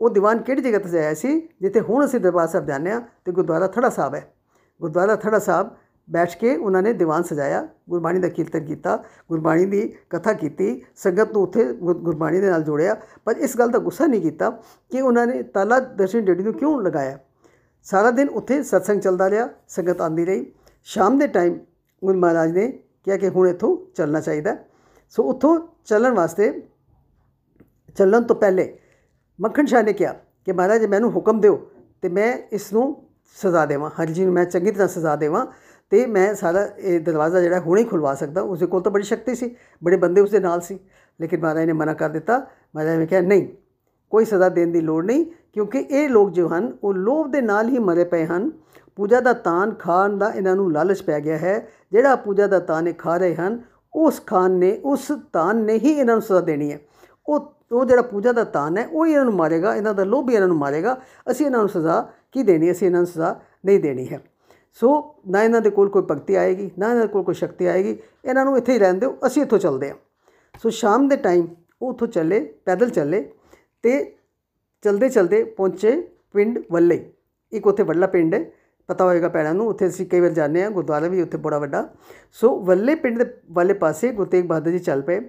ਉਹ 0.00 0.10
ਦੀਵਾਨ 0.10 0.38
ਕਿਹੜੀ 0.38 0.62
ਜਗ੍ਹਾ 0.62 0.78
ਤੇ 0.78 0.88
ਸਜਾਇਆ 0.88 1.14
ਸੀ? 1.14 1.40
ਜਿੱਥੇ 1.60 1.80
ਹੁਣ 1.80 2.04
ਅਸੀਂ 2.04 2.20
ਦਰਬਾਰ 2.20 2.48
ਸਾਹਿਬ 2.48 2.66
ਜਾਂਦੇ 2.66 2.90
ਆ 2.90 3.00
ਤੇ 3.24 3.32
ਗੁਰਦੁਆਰਾ 3.32 3.66
ਥੜਾ 3.66 3.88
ਸਾਹਿਬ 3.88 4.14
ਹੈ। 4.14 4.32
ਗੁਰਦੁਆਰਾ 4.80 5.16
ਥੜਾ 5.16 5.38
ਸਾਹਿਬ 5.38 5.70
ਬੈਠ 6.08 6.36
ਕੇ 6.38 6.54
ਉਹਨਾਂ 6.56 6.82
ਨੇ 6.82 6.92
ਦੀਵਾਨ 6.92 7.22
ਸਜਾਇਆ, 7.22 7.66
ਗੁਰਬਾਣੀ 7.90 8.18
ਦਾ 8.20 8.28
ਕੀਰਤਨ 8.28 8.64
ਕੀਤਾ, 8.64 8.96
ਗੁਰਬਾਣੀ 9.28 9.64
ਦੀ 9.66 9.80
ਕਥਾ 10.10 10.32
ਕੀਤੀ, 10.32 10.82
ਸੰਗਤ 10.96 11.32
ਨੂੰ 11.32 11.42
ਉੱਥੇ 11.42 11.64
ਗੁਰਬਾਣੀ 11.74 12.40
ਦੇ 12.40 12.50
ਨਾਲ 12.50 12.62
ਜੋੜਿਆ, 12.62 12.94
ਪਰ 13.24 13.36
ਇਸ 13.36 13.56
ਗੱਲ 13.58 13.70
ਦਾ 13.70 13.78
ਗੁੱਸਾ 13.78 14.06
ਨਹੀਂ 14.06 14.20
ਕੀਤਾ 14.22 14.50
ਕਿ 14.90 15.00
ਉਹਨਾਂ 15.00 15.26
ਨੇ 15.26 15.42
ਤਾਲਾ 15.42 15.78
ਦਰਸ਼ਨ 15.80 16.24
ਡੇਡੀ 16.24 16.44
ਨੂੰ 16.44 16.52
ਕਿਉਂ 16.52 16.80
ਲਗਾਇਆ। 16.82 17.18
ਸਾਰਾ 17.86 18.10
ਦਿਨ 18.10 18.28
ਉੱਥੇ 18.28 18.62
ਸਤਸੰਗ 18.62 19.00
ਚੱਲਦਾ 19.00 19.30
ਰਿਹਾ, 19.30 19.48
ਸੰਗਤ 19.68 20.00
ਆਂਦੀ 20.00 20.24
ਰਹੀ। 20.24 20.46
ਸ਼ਾਮ 20.86 21.18
ਦੇ 21.18 21.26
ਟਾਈਮ 21.26 21.58
ਗੁਰੂ 22.02 22.18
ਮਹਾਰਾਜ 22.18 22.52
ਨੇ 22.52 22.70
ਕਿਹਾ 23.04 23.16
ਕਿ 23.16 23.28
ਹੁਣ 23.28 23.48
ਇੱਥੋਂ 23.48 23.76
ਚੱਲਣਾ 23.96 24.20
ਚਾਹੀਦਾ 24.20 24.56
ਸੋ 25.14 25.22
ਉੱਥੋਂ 25.22 25.58
ਚੱਲਣ 25.84 26.14
ਵਾਸਤੇ 26.14 26.50
ਚੱਲਣ 27.96 28.22
ਤੋਂ 28.22 28.36
ਪਹਿਲੇ 28.36 28.78
ਮੱਖਣ 29.38 29.66
ਸ਼ਾਹ 29.66 29.82
ਨੇ 29.82 29.92
ਕਿਹਾ 29.92 30.12
ਕਿ 30.44 30.52
ਮਹਾਰਾਜ, 30.52 30.84
ਮੈਨੂੰ 30.84 31.10
ਹੁਕਮ 31.12 31.40
ਦਿਓ 31.40 31.56
ਤੇ 32.02 32.08
ਮੈਂ 32.08 32.36
ਇਸ 32.52 32.72
ਨੂੰ 32.72 33.05
ਸਜ਼ਾ 33.34 33.66
ਦੇਵਾਂ। 33.66 33.90
ਹਰ 33.90 34.06
ਜੀ 34.06 34.24
ਨੂੰ 34.24 34.34
ਮੈਂ 34.34 34.44
ਚੰਗੀ 34.44 34.70
ਤਰ੍ਹਾਂ 34.70 34.88
ਸਜ਼ਾ 34.88 35.16
ਦੇਵਾਂ 35.16 35.46
ਤੇ 35.90 36.06
ਮੈਂ 36.06 36.34
ਸਾਰਾ 36.34 36.68
ਇਹ 36.78 37.00
ਦਰਵਾਜ਼ਾ 37.00 37.40
ਜਿਹੜਾ 37.40 37.60
ਹੁਣੇ 37.60 37.80
ਹੀ 37.80 37.86
ਖੁਲਵਾ 37.86 38.14
ਸਕਦਾ। 38.14 38.40
ਉਸ 38.40 38.58
ਦੇ 38.58 38.66
ਕੋਲ 38.66 38.82
ਤਾਂ 38.82 38.92
ਬੜੀ 38.92 39.02
ਸ਼ਕਤੀ 39.02 39.34
ਸੀ, 39.34 39.56
ਬੜੇ 39.84 39.96
ਬੰਦੇ 39.96 40.20
ਉਸ 40.20 40.30
ਦੇ 40.30 40.40
ਨਾਲ 40.40 40.60
ਸੀ, 40.60 40.78
ਲੇਕਿਨ 41.20 41.40
ਮਹਾਰਾਜ 41.40 41.64
ਨੇ 41.64 41.72
ਮਨਾ 41.72 41.94
ਕਰ 41.94 42.08
ਦਿੱਤਾ। 42.08 42.46
ਮਹਾਰਾਜ 42.76 42.98
ਨੇ 42.98 43.06
ਕਿਹਾ, 43.06 43.20
ਨਹੀਂ, 43.20 43.48
ਕੋਈ 44.10 44.24
ਸਜ਼ਾ 44.24 44.48
ਦੇਣ 44.48 44.72
ਦੀ 44.72 44.80
ਲੋੜ 44.80 45.04
ਨਹੀਂ, 45.04 45.26
ਕਿਉਂਕਿ 45.52 45.78
ਇਹ 45.78 46.08
ਲੋਕ 46.08 46.32
ਜੋ 46.32 46.48
ਹਨ, 46.48 46.78
ਉਹ 46.84 46.94
ਲੋਭ 46.94 47.30
ਦੇ 47.30 47.40
ਨਾਲ 47.40 47.68
ਹੀ 47.68 47.78
ਮਰੇ 47.78 48.04
ਪਏ 48.04 48.26
ਹਨ। 48.26 48.52
ਪੂਜਾ 48.96 49.20
ਦਾ 49.20 49.32
ਤਾਨ 49.32 49.74
ਖਾਣ 49.74 50.18
ਦਾ 50.18 50.30
ਇਹਨਾਂ 50.30 50.56
ਨੂੰ 50.56 50.72
ਲਾਲਚ 50.72 51.02
ਪੈ 51.02 51.20
ਗਿਆ 51.20 51.38
ਹੈ। 51.38 51.68
ਜਿਹੜਾ 51.92 52.16
ਪੂਜਾ 52.16 52.46
ਦਾ 52.46 52.58
ਤਾਨ 52.58 52.88
ਇਹ 52.88 52.94
ਖਾ 52.94 53.16
ਰਹੇ 53.16 53.34
ਹਨ, 53.34 53.62
ਉਸ 53.94 54.22
ਖਾਨ 54.26 54.50
ਨੇ, 54.50 54.80
ਉਸ 54.84 55.12
ਤਾਨ 55.32 55.56
ਨੇ 55.56 55.74
ਹੀ 55.74 55.92
ਇਹਨਾਂ 55.92 56.14
ਨੂੰ 56.14 56.22
ਸਜ਼ਾ 56.22 56.40
ਦੇਣੀ 56.40 56.72
ਹੈ। 56.72 56.80
ਉਹ 57.28 57.56
ਉਹ 57.72 57.84
ਜਿਹੜਾ 57.84 58.02
ਪੂਜਾ 58.02 58.32
ਦਾ 58.32 58.44
ਤਾਨ 58.44 58.78
ਹੈ, 58.78 58.86
ਉਹ 58.92 59.06
ਇਹਨਾਂ 59.06 59.24
ਨੂੰ 59.24 59.34
ਮਾਰੇਗਾ, 59.34 59.74
ਇਹਨਾਂ 59.74 59.94
ਦਾ 59.94 60.04
ਲੋਭ 60.04 60.30
ਇਹਨਾਂ 60.30 60.48
ਨੂੰ 60.48 60.56
ਮਾਰੇਗਾ। 60.56 61.00
ਅਸੀਂ 61.30 61.46
ਇਹਨਾਂ 61.46 61.60
ਨੂੰ 61.60 61.68
ਸਜ਼ਾ 61.68 62.08
ਕੀ 62.36 62.42
ਦੇਣੀ 62.42 62.70
ਅਸੀਂ 62.70 62.86
ਇਹਨਾਂ 62.86 63.00
ਨੂੰ 63.00 63.06
ਸਜ਼ਾ 63.06 63.28
ਨਹੀਂ 63.66 63.80
ਦੇਣੀ 63.80 64.06
ਹੈ। 64.08 64.20
ਸੋ 64.80 64.88
ਨਾ 65.28 65.42
ਇਹਨਾਂ 65.42 65.60
ਦੇ 65.60 65.70
ਕੋਲ 65.70 65.88
ਕੋਈ 65.88 66.02
ਭਗਤੀ 66.02 66.34
ਆਏਗੀ, 66.34 66.70
ਨਾ 66.78 66.88
ਇਹਨਾਂ 66.90 67.02
ਦੇ 67.02 67.08
ਕੋਲ 67.08 67.22
ਕੋਈ 67.22 67.34
ਸ਼ਕਤੀ 67.34 67.66
ਆਏਗੀ, 67.66 67.96
ਇਹਨਾਂ 68.24 68.44
ਨੂੰ 68.44 68.56
ਇੱਥੇ 68.58 68.72
ਹੀ 68.72 68.78
ਰਹਿਣ 68.78 68.98
ਦਿਓ, 68.98 69.16
ਅਸੀਂ 69.26 69.42
ਇੱਥੋਂ 69.42 69.58
ਚੱਲਦੇ 69.58 69.88
ਹਾਂ। 69.90 69.96
ਸੋ 70.62 70.70
ਸ਼ਾਮ 70.70 71.08
ਦੇ 71.08 71.16
ਟਾਈਮ 71.16 71.46
ਉਹ 71.82 71.88
ਉੱਥੋਂ 71.88 72.08
ਚੱਲੇ, 72.08 72.40
ਪੈਦਲ 72.64 72.90
ਚੱਲੇ 72.90 73.24
ਤੇ 73.84 74.16
ਚਲਦੇ 74.84 75.08
ਚਲਦੇ 75.08 75.42
ਪਹੁੰਚੇ 75.44 75.96
ਪਿੰਡ 76.32 76.58
ਵੱਲੇ। 76.72 77.04
ਇੱਕ 77.52 77.66
ਉੱਥੇ 77.66 77.82
ਵੱਲਾ 77.82 78.06
ਪਿੰਡ 78.06 78.34
ਹੈ, 78.34 78.44
ਪਤਾ 78.88 79.04
ਹੋਏਗਾ 79.04 79.28
ਪੈਣਾ 79.28 79.52
ਨੂੰ, 79.52 79.68
ਉੱਥੇ 79.68 79.86
ਅਸੀਂ 79.86 80.06
ਕਈ 80.06 80.20
ਵਾਰ 80.20 80.30
ਜਾਂਦੇ 80.32 80.62
ਆ 80.64 80.70
ਗੁਰਦੁਆਰਾ 80.70 81.08
ਵੀ 81.08 81.22
ਉੱਥੇ 81.22 81.38
ਬੜਾ 81.38 81.58
ਵੱਡਾ। 81.58 81.88
ਸੋ 82.32 82.56
ਵੱਲੇ 82.60 82.94
ਪਿੰਡ 82.94 83.22
ਦੇ 83.22 83.30
ਵਾਲੇ 83.52 83.74
ਪਾਸੇ 83.74 84.12
ਗੁਰਤੇਗ 84.12 84.44
ਬਹਾਦਰ 84.44 84.70
ਜੀ 84.70 84.78
ਚੱਲ 84.78 85.02
ਪਏ। 85.02 85.20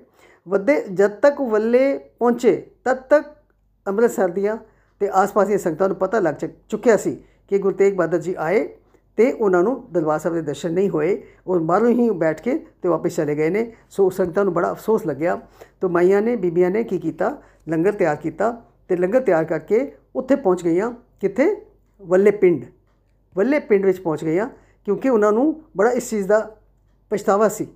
ਵੱਡੇ 0.48 0.81
ਜਦ 0.83 1.19
ਤੱਕ 1.21 1.42
ਵੱਲੇ 1.42 1.98
ਪਹੁੰਚੇ, 2.19 2.56
ਤਦ 2.86 2.98
ਤੱਕ 3.09 3.36
ਅੰਮ੍ਰਿਤਸਰ 3.86 4.30
ਦੀਆਂ 4.30 4.57
ਤੇ 5.00 5.10
ਆਸ-ਪਾਸ 5.14 5.48
ਦੀਆਂ 5.48 5.58
ਸੰਗਤਾਂ 5.58 5.88
ਨੂੰ 5.88 5.98
ਪਤਾ 5.98 6.20
ਲੱਗ 6.20 6.36
ਚੁੱਕਿਆ 6.70 6.98
ਸੀ 6.98 7.18
ਕਿ 7.48 7.58
ਗੁਰਤੇਗ 7.58 7.96
ਬਹਾਦਰ 7.96 8.18
ਜੀ 8.18 8.36
ਆਏ 8.38 8.68
ਤੇ 9.18 9.32
ਉਹਨਾਂ 9.32 9.64
ਨੂੰ 9.64 9.88
ਦਰਬਾਰ 9.92 10.20
ਸਾਹਿਬ 10.20 10.36
ਦੇ 10.36 10.42
ਦਰਸ਼ਨ 10.42 10.74
ਨਹੀਂ 10.74 10.90
ਹੋਏ। 10.90 11.24
ਉਹ 11.48 11.60
ਬਾਹਰੋਂ 11.60 11.90
ਹੀ 11.90 12.10
ਬੈਠ 12.10 12.42
ਕੇ 12.42 12.66
ਤੇ 12.82 12.90
ਵਾਪਸ 12.90 13.16
ਚਲੇ 13.16 13.36
ਗਏ 13.36 13.50
ਨੇ। 13.50 13.72
ਸੋ 13.90 14.10
ਸੰਗਤਾਂ 14.10 14.44
ਨੂੰ 14.44 14.54
ਬੜਾ 14.54 14.72
ਅਫਸੋਸ 14.72 15.06
ਲੱਗਿਆ। 15.06 15.40
ਤੋਂ 15.82 15.90
ਮਾਈਆਂ 15.90 16.22
ਨੇ, 16.22 16.36
ਬੀਬੀਆਂ 16.36 16.72
ਨੇ 16.72 16.84
ਕੀ 16.84 17.00
ਕੀਤਾ? 17.00 17.42
ਲੰਗਰ 17.70 17.92
ਤਿਆਰ 17.92 18.16
ਕੀਤਾ 18.16 18.52
ਤੇ 18.88 18.96
ਲੰਗਰ 18.96 19.22
ਤਿਆਰ 19.22 19.46
ਕਰਕੇ 19.46 19.92
ਉੱਥੇ 20.16 20.36
ਪਹੁੰਚ 20.36 20.64
ਗਈਆਂ 20.64 20.92
ਕਿੱਥੇ? 21.22 21.56
ਵੱਲੇ 22.02 22.32
ਪਿੰਡ। 22.32 22.66
ਵੱਲੇ 23.36 23.60
ਪਿੰਡ 23.60 23.86
ਵਿੱਚ 23.86 24.00
ਪਹੁੰਚ 24.00 24.24
ਗਈਆਂ 24.26 24.50
ਕਿਉਂਕਿ 24.86 25.10
ਉਹਨਾਂ 25.10 25.32
ਨੂੰ 25.32 25.62
ਬੜਾ 25.78 25.92
ਇਸ 25.92 26.10
ਚੀਜ਼ 26.10 26.28
ਦਾ 26.28 26.56
ਪਛਤਾਵਾ 27.10 27.50
ਸੀ 27.50 27.68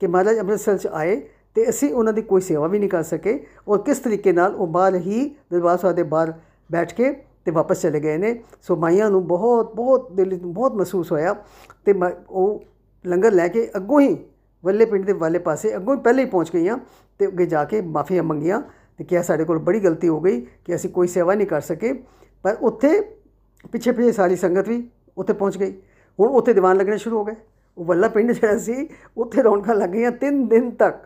ਕਿ 0.00 0.06
ਮਹਾਰਾਜ 0.06 0.38
ਅੰਮ੍ਰਿਤਸਰ 0.38 0.78
'ਚ 0.78 0.86
ਆਏ 0.86 1.20
ਤੇ 1.54 1.68
ਅਸੀਂ 1.68 1.92
ਉਹਨਾਂ 1.94 2.12
ਦੀ 2.12 2.22
ਕੋਈ 2.22 2.40
ਸੇਵਾ 2.40 2.66
ਵੀ 2.66 2.78
ਨਹੀਂ 2.78 2.90
ਕਰ 2.90 3.02
ਸਕੇ 3.02 3.46
ਔਰ 3.68 3.78
ਕਿਸ 3.78 3.98
ਤਰੀਕੇ 3.98 4.32
ਨਾਲ 4.32 4.54
ਉਹ 4.54 4.66
ਬਾਹਰ 4.66 4.94
ਹੀ 4.94 5.36
ਦਰਬਾਰ 5.52 5.78
ਸਾਹਿਬ 5.78 5.96
ਦੇ 5.96 6.02
ਬਾਹਰ 6.02 6.32
ਬੈਠ 6.72 6.94
ਕੇ 6.94 7.12
ਤੇ 7.44 7.50
ਵਾਪਸ 7.50 7.82
ਚਲੇ 7.82 8.00
ਗਏ 8.00 8.16
ਨੇ। 8.16 8.38
ਸੋ 8.62 8.76
ਮਾਈਆਂ 8.76 9.10
ਨੂੰ 9.10 9.26
ਬਹੁਤ 9.26 9.74
ਬਹੁਤ 9.76 10.12
ਦਿਲ 10.12 10.38
ਨੂੰ 10.42 10.52
ਬਹੁਤ 10.54 10.74
ਮਹਿਸੂਸ 10.74 11.12
ਹੋਇਆ 11.12 11.34
ਤੇ 11.84 11.94
ਉਹ 12.30 12.64
ਲੰਗਰ 13.04 13.32
ਲੈ 13.32 13.48
ਕੇ 13.48 13.68
ਅੱਗੋਂ 13.76 14.00
ਹੀ 14.00 14.16
ਵੱਲੇ 14.64 14.84
ਪਿੰਡ 14.84 15.04
ਦੇ 15.04 15.12
ਵਾਲੇ 15.12 15.38
ਪਾਸੇ 15.38 15.74
ਅੱਗੋਂ 15.76 15.94
ਹੀ 15.96 16.00
ਪਹਿਲੇ 16.00 16.22
ਹੀ 16.24 16.28
ਪਹੁੰਚ 16.28 16.50
ਗਈਆਂ 16.52 16.78
ਤੇ 17.18 17.26
ਅੱਗੇ 17.26 17.46
ਜਾ 17.46 17.64
ਕੇ 17.64 17.80
ਮਾਫੀਆਂ 17.80 18.22
ਮੰਗੀਆਂ 18.22 18.60
ਤੇ 18.98 19.04
ਕਿਹਾ 19.04 19.22
ਸਾਡੇ 19.22 19.44
ਕੋਲ 19.44 19.58
ਬੜੀ 19.58 19.80
ਗਲਤੀ 19.80 20.08
ਹੋ 20.08 20.20
ਗਈ 20.20 20.40
ਕਿ 20.64 20.74
ਅਸੀਂ 20.74 20.90
ਕੋਈ 20.90 21.08
ਸੇਵਾ 21.08 21.34
ਨਹੀਂ 21.34 21.46
ਕਰ 21.46 21.60
ਸਕੇ। 21.60 21.92
ਪਰ 22.44 22.56
ਉੱਥੇ 22.60 23.00
ਪਿੱਛੇ 23.72 23.92
ਪਿੱਛੇ 23.92 24.12
ਸਾਰੀ 24.12 24.36
ਸੰਗਤ 24.36 24.68
ਵੀ 24.68 24.82
ਉੱਥੇ 25.18 25.32
ਪਹੁੰਚ 25.32 25.58
ਗਈ। 25.58 25.72
ਹੁਣ 26.18 26.28
ਉੱਥੇ 26.28 26.52
ਦੀਵਾਨ 26.52 26.76
ਲੱਗਣੇ 26.76 26.98
ਸ਼ੁਰੂ 26.98 27.18
ਹੋ 27.18 27.24
ਗਏ। 27.24 27.34
ਉਹ 27.78 27.84
ਵੱਲਾ 27.84 28.08
ਪਿੰਡ 28.08 28.32
ਜਿਹੜਾ 28.32 28.58
ਸੀ, 28.58 28.88
ਉੱਥੇ 29.16 29.42
ਰੌਣਕਾਂ 29.42 29.74
ਲੱਗ 29.74 29.90
ਗਈਆਂ 29.90 30.10
3 30.24 30.46
ਦਿਨ 30.48 30.70
ਤੱਕ। 30.70 30.96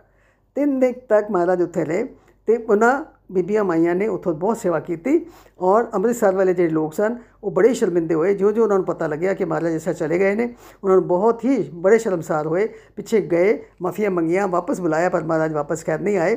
3 0.56 0.78
ਦਿਨ 0.80 0.92
ਤੱਕ 1.08 1.30
ਮਹਾਰਾਜ 1.30 1.62
ਉੱਥੇ 1.62 1.84
ਰਹੇ 1.84 2.04
ਤੇ 2.48 2.56
ਉਹਨਾਂ 2.56 3.04
ਬੀਬੀਆਂ 3.32 3.64
ਮਾਈਆਂ 3.64 3.94
ਨੇ 3.94 4.08
ਉੱਥੋਂ 4.08 4.34
ਬਹੁਤ 4.34 4.56
ਸੇਵਾ 4.56 4.80
ਕੀਤੀ 4.80 5.26
ਔਰ 5.60 5.86
ਅੰਮ੍ਰਿਤਸਰ 5.94 6.34
ਵਾਲੇ 6.34 6.54
ਜਿਹੜੇ 6.54 6.70
ਲੋਕ 6.70 6.94
ਸਨ, 6.94 7.16
ਉਹ 7.44 7.50
ਬੜੇ 7.50 7.74
ਸ਼ਰਮਿੰਦੇ 7.74 8.14
ਹੋਏ। 8.14 8.34
ਜੋ 8.34 8.52
ਜੋ 8.52 8.62
ਉਹਨਾਂ 8.62 8.76
ਨੂੰ 8.76 8.86
ਪਤਾ 8.86 9.06
ਲੱਗਿਆ 9.06 9.34
ਕਿ 9.34 9.44
ਮਹਾਰਾਜ 9.44 9.72
ਜਿਸਾ 9.72 9.92
ਚਲੇ 9.92 10.18
ਗਏ 10.18 10.34
ਨੇ, 10.34 10.54
ਉਹਨਾਂ 10.84 10.96
ਨੂੰ 10.96 11.06
ਬਹੁਤ 11.06 11.44
ਹੀ 11.44 11.70
ਬੜੇ 11.74 11.98
ਸ਼ਰਮਸਾਰ 11.98 12.46
ਹੋਏ। 12.46 12.68
ਪਿੱਛੇ 12.96 13.20
ਗਏ, 13.20 13.64
ਮਾਫੀਆਂ 13.82 14.10
ਮੰਗੀਆਂ, 14.10 14.48
ਵਾਪਸ 14.48 14.80
ਬੁਲਾਇਆ, 14.80 15.08
ਪਰ 15.08 15.24
ਮਹਾਰਾਜ 15.24 15.52
ਵਾਪਸ 15.52 15.84
ਕਰ 15.84 16.00
ਨਹੀਂ 16.00 16.18
ਆਏ। 16.18 16.36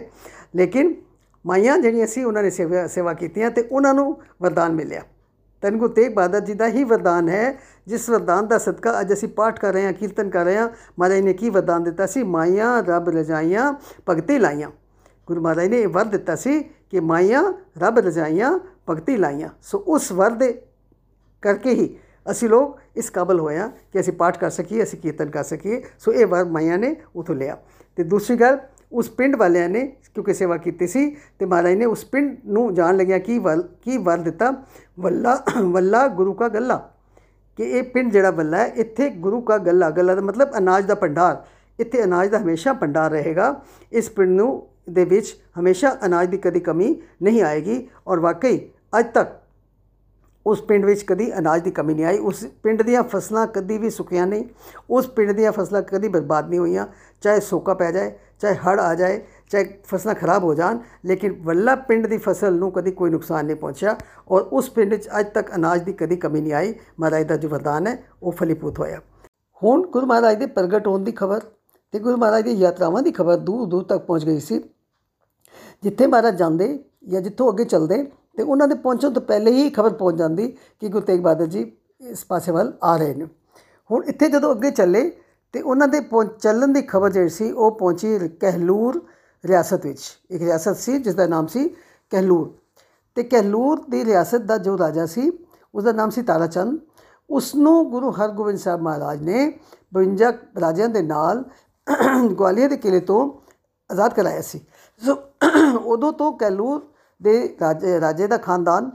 ਲੇਕਿਨ 0.55 0.95
ਮਾਈਆਂ 1.45 1.77
ਜਿਹੜੀਆਂ 1.79 2.07
ਸੀ, 2.07 2.23
ਉਹਨਾਂ 2.23 2.43
ਨੇ 2.43 2.49
ਸੇਵਾ 2.49 2.87
ਸੇਵਾ 2.87 3.13
ਕੀਤੀਆਂ 3.13 3.51
ਤੇ 3.51 3.67
ਉਹਨਾਂ 3.71 3.93
ਨੂੰ 3.93 4.17
ਵਰਦਾਨ 4.41 4.71
ਮਿਲਿਆ। 4.71 5.01
ਤਨ 5.61 5.77
ਗੁਰੂ 5.77 5.93
ਤੇਗ 5.93 6.13
ਬਹਾਦਰ 6.13 6.39
ਜੀ 6.39 6.53
ਦਾ 6.53 6.67
ਹੀ 6.67 6.83
ਵਰਦਾਨ 6.83 7.29
ਹੈ, 7.29 7.59
ਜਿਸ 7.87 8.09
ਵਰਦਾਨ 8.09 8.47
ਦਾ 8.47 8.57
ਸਦਕਾ 8.57 9.01
ਅੱਜ 9.01 9.13
ਅਸੀਂ 9.13 9.29
ਪਾਠ 9.29 9.59
ਕਰ 9.59 9.73
ਰਹੇ 9.73 9.85
ਹਾਂ, 9.85 9.93
ਕੀਰਤਨ 9.93 10.29
ਕਰ 10.29 10.45
ਰਹੇ 10.45 10.57
ਹਾਂ, 10.57 10.69
ਮਹਾਰਾਜ 10.99 11.19
ਨੇ 11.19 11.33
ਕੀ 11.33 11.49
ਵਰਦਾਨ 11.49 11.83
ਦਿੱਤਾ 11.83 12.05
ਸੀ? 12.05 12.23
ਮਾਈਆਂ, 12.23 12.83
ਰੱਬ 12.83 13.09
ਰਜਾਈਆਂ, 13.09 13.73
ਭਗਤੀ 14.09 14.37
ਲਾਈਆਂ। 14.37 14.69
ਗੁਰੂ 15.27 15.41
ਮਹਾਰਾਜ 15.41 15.67
ਨੇ 15.67 15.81
ਇਹ 15.81 15.87
ਵਰ 15.87 16.05
ਦਿੱਤਾ 16.05 16.35
ਸੀ 16.35 16.69
ਕਿ 16.91 16.99
ਮਾਈਆਂ 16.99 17.53
ਰੱਬ 17.77 17.99
ਰਜਾਈਆਂ 17.99 18.59
ਭਗਤੀ 18.89 19.17
ਲਾਈਆਂ। 19.17 19.49
ਸੋ 19.61 19.83
ਉਸ 19.87 20.11
ਵਰ 20.11 20.31
ਦੇ 20.31 20.61
ਕਰਕੇ 21.41 21.69
ਹੀ 21.69 21.97
ਅਸੀਂ 22.31 22.49
ਲੋਕ 22.49 22.79
ਇਸ 22.95 23.09
ਕਾਬਲ 23.09 23.39
ਹੋਇਆ 23.39 23.67
ਕਿ 23.67 23.99
ਅਸੀਂ 23.99 24.13
ਪਾਠ 24.13 24.37
ਕਰ 24.37 24.49
ਸਕੀਏ, 24.49 24.83
ਅਸੀਂ 24.83 24.99
ਕੀਰਤਨ 24.99 25.29
ਕਰ 25.29 25.43
ਸਕੀਏ। 25.43 25.83
ਸੋ 25.99 26.13
ਇਹ 26.13 26.27
ਵਰ 26.27 26.45
ਮਾਈਆਂ 26.45 26.77
ਨੇ 26.77 26.95
ਉਥੋਂ 27.15 27.35
ਲਿਆ। 27.35 27.57
ਤੇ 27.95 28.03
ਦੂਸਰੀ 28.03 28.37
ਗੱਲ, 28.37 28.57
ਉਸ 28.91 29.09
ਪਿੰਡ 29.09 29.35
ਵਾਲਿਆਂ 29.35 29.69
ਨੇ 29.69 29.87
ਕਿਉਂਕਿ 30.13 30.33
ਸੇਵਾ 30.33 30.57
ਕੀਤੀ 30.57 30.87
ਸੀ, 30.87 31.17
ਤੇ 31.39 31.45
ਮਹਾਰਾਜ 31.45 31.73
ਨੇ 31.73 31.85
ਉਸ 31.85 32.05
ਪਿੰਡ 32.05 32.37
ਨੂੰ 32.45 32.73
ਜਾਣ 32.73 32.97
ਲੱਗਿਆ 32.97 33.19
ਕੀ 33.19 33.39
ਵਰ 33.39 33.61
ਕੀ 33.61 33.97
ਵਰ 33.97 34.17
ਦਿੱਤਾ? 34.17 34.53
ਵੱਲਾ 34.99 35.43
ਵੱਲਾ 35.63 36.07
ਗੁਰੂ 36.07 36.33
ਕਾ 36.33 36.47
ਗੱਲਾ। 36.47 36.91
ਕਿ 37.57 37.63
ਇਹ 37.63 37.83
ਪਿੰਡ 37.83 38.11
ਜਿਹੜਾ 38.11 38.31
ਵੱਲਾ 38.31 38.57
ਹੈ, 38.57 38.65
ਇੱਥੇ 38.65 39.09
ਗੁਰੂ 39.09 39.41
ਕਾ 39.41 39.57
ਗੱਲਾ 39.57 39.89
ਗੱਲਾ 39.89 40.15
ਦਾ 40.15 40.21
ਮਤਲਬ 40.21 40.57
ਅਨਾਜ 40.57 40.85
ਦਾ 40.85 40.95
ਭੰਡਾਰ। 40.95 41.43
ਇੱਥੇ 41.79 42.03
ਅਨਾਜ 42.03 42.29
ਦਾ 42.29 42.39
ਹਮੇਸ਼ਾ 42.39 42.73
ਭੰਡਾਰ 42.73 43.11
ਰਹੇਗਾ। 43.11 43.61
ਇਸ 43.91 44.09
ਪਿੰਡ 44.09 44.29
ਨੂੰ 44.29 44.67
ਦੇ 44.89 45.05
ਵਿੱਚ 45.05 45.35
ਹਮੇਸ਼ਾ 45.59 45.97
ਅਨਾਜ 46.05 46.29
ਦੀ 46.29 46.37
ਕਦੀ 46.37 46.59
ਕਮੀ 46.59 46.95
ਨਹੀਂ 47.21 47.41
ਆਏਗੀ 47.41 47.87
ਔਰ 48.07 48.19
ਵਾਕਈ 48.19 48.59
ਅੱਜ 48.99 49.05
ਤੱਕ 49.13 49.39
ਉਸ 50.45 50.61
ਪਿੰਡ 50.61 50.85
ਵਿੱਚ 50.85 51.03
ਕਦੀ 51.03 51.37
ਅਨਾਜ 51.37 51.61
ਦੀ 51.61 51.71
ਕਮੀ 51.71 51.93
ਨਹੀਂ 51.93 52.05
ਆਈ। 52.05 52.17
ਉਸ 52.17 52.45
ਪਿੰਡ 52.63 52.81
ਦੀਆਂ 52.81 53.03
ਫਸਲਾਂ 53.03 53.47
ਕਦੀ 53.47 53.77
ਵੀ 53.77 53.89
ਸੁੱਕੀਆਂ 53.89 54.25
ਨਹੀਂ। 54.27 54.45
ਉਸ 54.89 55.07
ਪਿੰਡ 55.07 55.31
ਦੀਆਂ 55.31 55.51
ਫਸਲਾਂ 55.51 55.81
ਕਦੀ 55.81 56.07
ਬਰਬਾਦ 56.07 56.49
ਨਹੀਂ 56.49 56.59
ਹੋਈਆਂ। 56.59 56.87
ਚਾਹੇ 57.21 57.39
ਸੋਕਾ 57.39 57.73
ਪੈ 57.73 57.91
ਜਾਏ, 57.91 58.11
ਚਾਹੇ 58.39 58.55
ਹੜ 58.55 58.79
ਆ 58.79 58.95
ਜਾਏ, 58.95 59.21
ਚਾਹੇ 59.49 59.79
ਫਸਲਾਂ 59.85 60.15
ਖਰਾਬ 60.15 60.43
ਹੋ 60.43 60.53
ਜਾਣ, 60.53 60.79
ਲੇਕਿਨ 61.05 61.35
ਵੱਲਾ 61.41 61.75
ਪਿੰਡ 61.75 62.07
ਦੀ 62.07 62.17
ਫਸਲ 62.17 62.53
ਨੂੰ 62.53 62.71
ਕਦੀ 62.71 62.91
ਕੋਈ 62.91 63.09
ਨੁਕਸਾਨ 63.09 63.45
ਨਹੀਂ 63.45 63.55
ਪਹੁੰਚਿਆ 63.55 63.95
ਔਰ 64.31 64.41
ਉਸ 64.41 64.69
ਪਿੰਡ 64.69 64.95
'ਚ 64.95 65.09
ਅੱਜ 65.19 65.29
ਤੱਕ 65.29 65.55
ਅਨਾਜ 65.55 65.83
ਦੀ 65.83 65.93
ਕਦੀ 65.93 66.15
ਕਮੀ 66.15 66.41
ਨਹੀਂ 66.41 66.53
ਆਈ। 66.53 66.73
ਮਹਾਰਾਜ 66.99 67.23
ਦਾ 67.23 67.37
ਜੋ 67.37 67.49
ਵਰਦਾਨ 67.49 67.87
ਹੈ, 67.87 67.97
ਉਹ 68.23 68.31
ਫਲੀਭੂਤ 68.31 68.79
ਹੋਇਆ। 68.79 68.99
ਹੁਣ 69.61 69.87
ਗੁਰੂ 69.87 70.05
ਮਹਾਰਾਜ 70.05 70.37
ਦੇ 70.37 70.45
ਪ੍ਰਗਟ 70.45 70.87
ਹੋਣ 70.87 71.03
ਦੀ 71.03 71.11
ਖਬਰ 71.11 71.41
ਤੇ 71.91 71.99
ਗੁਰੂ 71.99 72.17
ਮਹਾਰਾਜ 72.17 72.43
ਦੀ 72.43 72.51
ਯਾਤਰਾਵਾਂ 72.51 73.01
ਦੀ 73.01 73.11
ਖਬਰ 73.11 73.37
ਦੂਰ 73.37 73.67
ਦੂਰ 73.67 73.83
ਤੱਕ 73.83 74.05
ਪਹੁੰਚ 74.05 74.25
ਗਈ 74.25 74.39
ਸੀ। 74.39 74.63
ਜਿੱਥੇ 75.83 76.07
ਮਹਾਰਾਜ 76.07 76.37
ਜਾਂਦੇ 76.37 76.83
ਜਾਂ 77.07 77.21
ਜਿੱਥੋਂ 77.21 77.51
ਅੱਗੇ 77.51 77.65
ਚੱਲਦੇ 77.65 78.03
ਤੇ 78.37 78.43
ਉਹਨਾਂ 78.43 78.67
ਦੇ 78.67 78.75
ਪਹੁੰਚਣ 78.75 79.11
ਤੋਂ 79.11 79.21
ਪਹਿਲੇ 79.21 79.51
ਹੀ 79.51 79.69
ਖਬਰ 79.69 79.93
ਪਹੁੰਚ 79.93 80.17
ਜਾਂਦੀ 80.17 80.57
ਕਿ 80.79 80.87
ਗੁਰੂ 80.87 81.05
ਤੇਗ 81.05 81.21
ਬਹਾਦਰ 81.21 81.45
ਜੀ 81.45 81.71
ਇਸ 82.01 82.25
ਪਾਸੇ 82.25 82.51
ਵੱਲ 82.51 82.73
ਆ 82.83 82.97
ਰਹੇ 82.97 83.13
ਨੇ। 83.13 83.25
ਹੁਣ 83.91 84.03
ਇੱਥੇ 84.03 84.27
ਜਦੋਂ 84.27 84.55
ਅੱਗੇ 84.55 84.71
ਚੱਲੇ 84.71 85.11
ਤੇ 85.53 85.61
ਉਹਨਾਂ 85.61 85.87
ਦੇ 85.87 86.01
ਚੱਲਣ 86.39 86.67
ਦੀ 86.67 86.81
ਖਬਰ 86.81 87.11
ਜਿਹੜੀ 87.11 87.29
ਸੀ 87.29 87.51
ਉਹ 87.51 87.71
ਪਹੁੰਚੀ 87.71 88.29
ਕਹਿਲੂਰ 88.29 89.05
ਰਿਆਸਤ 89.45 89.85
ਵਿੱਚ। 89.85 90.01
ਇੱਕ 90.31 90.43
ਰਿਆਸਤ 90.43 90.77
ਸੀ 90.77 90.99
ਜਿਸ 90.99 91.15
ਦਾ 91.15 91.27
ਨਾਮ 91.27 91.47
ਸੀ 91.47 91.69
ਕਹਿਲੂਰ। 92.09 92.53
ਤੇ 93.15 93.23
ਕਹਿਲੂਰ 93.23 93.81
ਦੀ 93.89 94.05
ਰਿਆਸਤ 94.05 94.41
ਦਾ 94.41 94.57
ਜੋ 94.57 94.77
ਰਾਜਾ 94.77 95.05
ਸੀ 95.05 95.31
ਉਸ 95.75 95.83
ਦਾ 95.83 95.91
ਨਾਮ 95.91 96.09
ਸੀ 96.09 96.21
ਤਾਰਾਚੰਦ। 96.21 96.79
ਉਸ 97.29 97.55
ਨੂੰ 97.55 97.91
ਗੁਰੂ 97.91 98.11
ਹਰਗੋਬਿੰਦ 98.11 98.59
ਸਾਹਿਬ 98.59 98.81
ਮਹਾਰਾਜ 98.81 99.21
ਨੇ 99.21 99.59
52 99.93 100.31
ਰਾਜਿਆਂ 100.59 100.89
ਦੇ 100.89 101.01
ਨਾਲ 101.01 101.43
ਗਵਾਲੀਅਰ 102.31 102.69
ਦੇ 102.69 102.77
ਕਿਲੇ 102.77 102.99
ਤੋਂ 102.99 103.19
ਆਜ਼ਾਦ 103.89 104.13
ਕਰਾਇਆ 104.13 104.41
ਸੀ। 104.41 104.59
ਸੋ, 105.01 105.15
ਉਦੋਂ 105.85 106.11
ਤੋਂ 106.13 106.31
ਕਹਿਲੂਰ 106.33 106.81
ਦੇ 107.21 107.57
ਰਾਜੇ 107.61 107.99
ਰਾਜੇ 108.01 108.27
ਦਾ 108.27 108.37
ਖਾਨਦਾਨ 108.37 108.89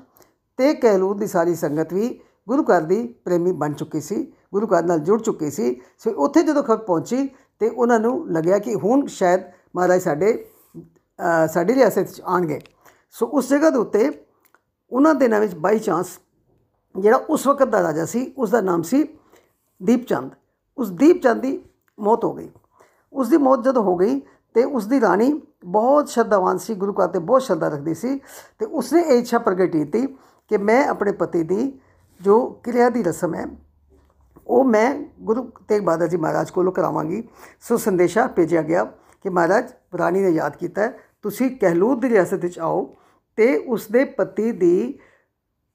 ਤੇ 0.58 0.72
ਕਹਿਲੂਰ 0.74 1.16
ਦੀ 1.18 1.26
ਸਾਰੀ 1.26 1.54
ਸੰਗਤ 1.54 1.92
ਵੀ 1.92 2.08
ਗੁਰੂ 2.48 2.62
ਘਰ 2.62 2.82
ਦੀ 2.82 3.06
ਪ੍ਰੇਮੀ 3.24 3.52
ਬਣ 3.52 3.72
ਚੁੱਕੀ 3.72 4.00
ਸੀ, 4.00 4.32
ਗੁਰੂ 4.54 4.66
ਘਰ 4.66 4.84
ਨਾਲ 4.84 4.98
ਜੁੜ 4.98 5.20
ਚੁੱਕੀ 5.22 5.50
ਸੀ। 5.50 5.80
ਸੋ, 5.98 6.10
ਉੱਥੇ 6.10 6.42
ਜਦੋਂ 6.42 6.62
ਖਬਰ 6.62 6.76
ਪਹੁੰਚੀ 6.76 7.28
ਤੇ 7.58 7.68
ਉਹਨਾਂ 7.68 7.98
ਨੂੰ 8.00 8.32
ਲੱਗਿਆ 8.32 8.58
ਕਿ 8.58 8.74
ਹੁਣ 8.74 9.06
ਸ਼ਾਇਦ 9.06 9.40
ਮਹਾਰਾਜ 9.76 10.02
ਸਾਡੇ 10.02 10.32
ਸਾਡੀ 11.52 11.74
ਰਿਆਸਤ 11.74 11.98
ਵਿੱਚ 11.98 12.20
ਆਣਗੇ 12.20 12.60
ਸੋ, 13.10 13.26
ਉਸ 13.26 13.48
ਜਗ੍ਹਾ 13.48 13.70
ਦੇ 13.70 13.78
ਉੱਤੇ 13.78 14.10
ਉਹਨਾਂ 14.92 15.14
ਦਿਨਾਂ 15.14 15.40
ਵਿੱਚ 15.40 15.54
ਬਾਈ 15.54 15.78
ਚਾਂਸ 15.78 16.18
ਜਿਹੜਾ 16.94 17.16
ਉਸ 17.30 17.46
ਵਕਤ 17.46 17.68
ਦਾ 17.68 17.82
ਰਾਜਾ 17.82 18.04
ਸੀ 18.04 18.32
ਉਸ 18.38 18.50
ਦਾ 18.50 18.60
ਨਾਮ 18.60 18.82
ਸੀ 18.82 19.02
ਦੀਪਚੰਦ। 19.80 20.30
ਉਸ 20.78 20.90
ਦੀਪਚੰਦ 20.90 21.42
ਦੀ 21.42 21.58
ਮੌਤ 21.98 22.24
ਹੋ 22.24 22.32
ਗਈ। 22.32 22.48
ਉਸ 23.12 23.28
ਦੀ 23.28 23.36
ਮੌਤ 23.36 23.64
ਜਦੋਂ 23.64 23.82
ਹੋ 23.82 23.96
ਗਈ 23.96 24.20
ਤੇ 24.54 24.64
ਉਸ 24.64 24.86
ਦੀ 24.86 25.00
ਰਾਣੀ 25.00 25.32
ਬਹੁਤ 25.64 26.08
ਸ਼ਰਧਾਵਾਨ 26.08 26.58
ਸੀ, 26.58 26.74
ਗੁਰੂ 26.74 26.92
ਘਰ 26.92 27.06
ਤੇ 27.06 27.18
ਬਹੁਤ 27.18 27.42
ਸ਼ਰਧਾ 27.42 27.68
ਰੱਖਦੀ 27.68 27.94
ਸੀ 27.94 28.18
ਤੇ 28.58 28.66
ਉਸਨੇ 28.66 29.00
ਇਹ 29.02 29.18
ਇੱਛਾ 29.18 29.38
ਪ੍ਰਗਟ 29.38 29.70
ਕੀਤੀ 29.72 30.06
ਕਿ 30.50 30.56
ਮੈਂ 30.58 30.84
ਆਪਣੇ 30.86 31.12
ਪਤੀ 31.12 31.42
ਦੀ 31.42 31.72
ਜੋ 32.20 32.38
ਕਿਰਿਆ 32.64 32.88
ਦੀ 32.90 33.02
ਰਸਮ 33.02 33.34
ਹੈ, 33.34 33.46
ਉਹ 34.46 34.64
ਮੈਂ 34.64 34.94
ਗੁਰੂ 35.20 35.42
ਤੇਗ 35.68 35.82
ਬਹਾਦਰ 35.82 36.06
ਜੀ 36.06 36.16
ਮਹਾਰਾਜ 36.16 36.50
ਕੋਲੋਂ 36.50 36.72
ਕਰਾਵਾਂਗੀ। 36.72 37.22
ਸੋ 37.60 37.76
ਸੰਦੇਸ਼ਾ 37.76 38.26
ਭੇਜਿਆ 38.26 38.62
ਗਿਆ 38.62 38.84
ਕਿ 39.24 39.28
ਮਹਾਰਾਜ, 39.28 39.72
ਰਾਣੀ 39.98 40.20
ਨੇ 40.20 40.30
ਯਾਦ 40.30 40.56
ਕੀਤਾ, 40.56 40.88
ਤੁਸੀਂ 41.22 41.50
ਕਹਿਲੂਰ 41.50 41.98
ਦੀ 41.98 42.08
ਰਿਆਸਤ 42.08 42.42
ਵਿੱਚ 42.42 42.58
ਆਓ 42.58 42.94
ਤੇ 43.38 43.56
ਉਸ 43.56 43.86
ਦੇ 43.92 44.04
ਪਤੀ 44.04 44.52
ਦੀ 44.52 44.98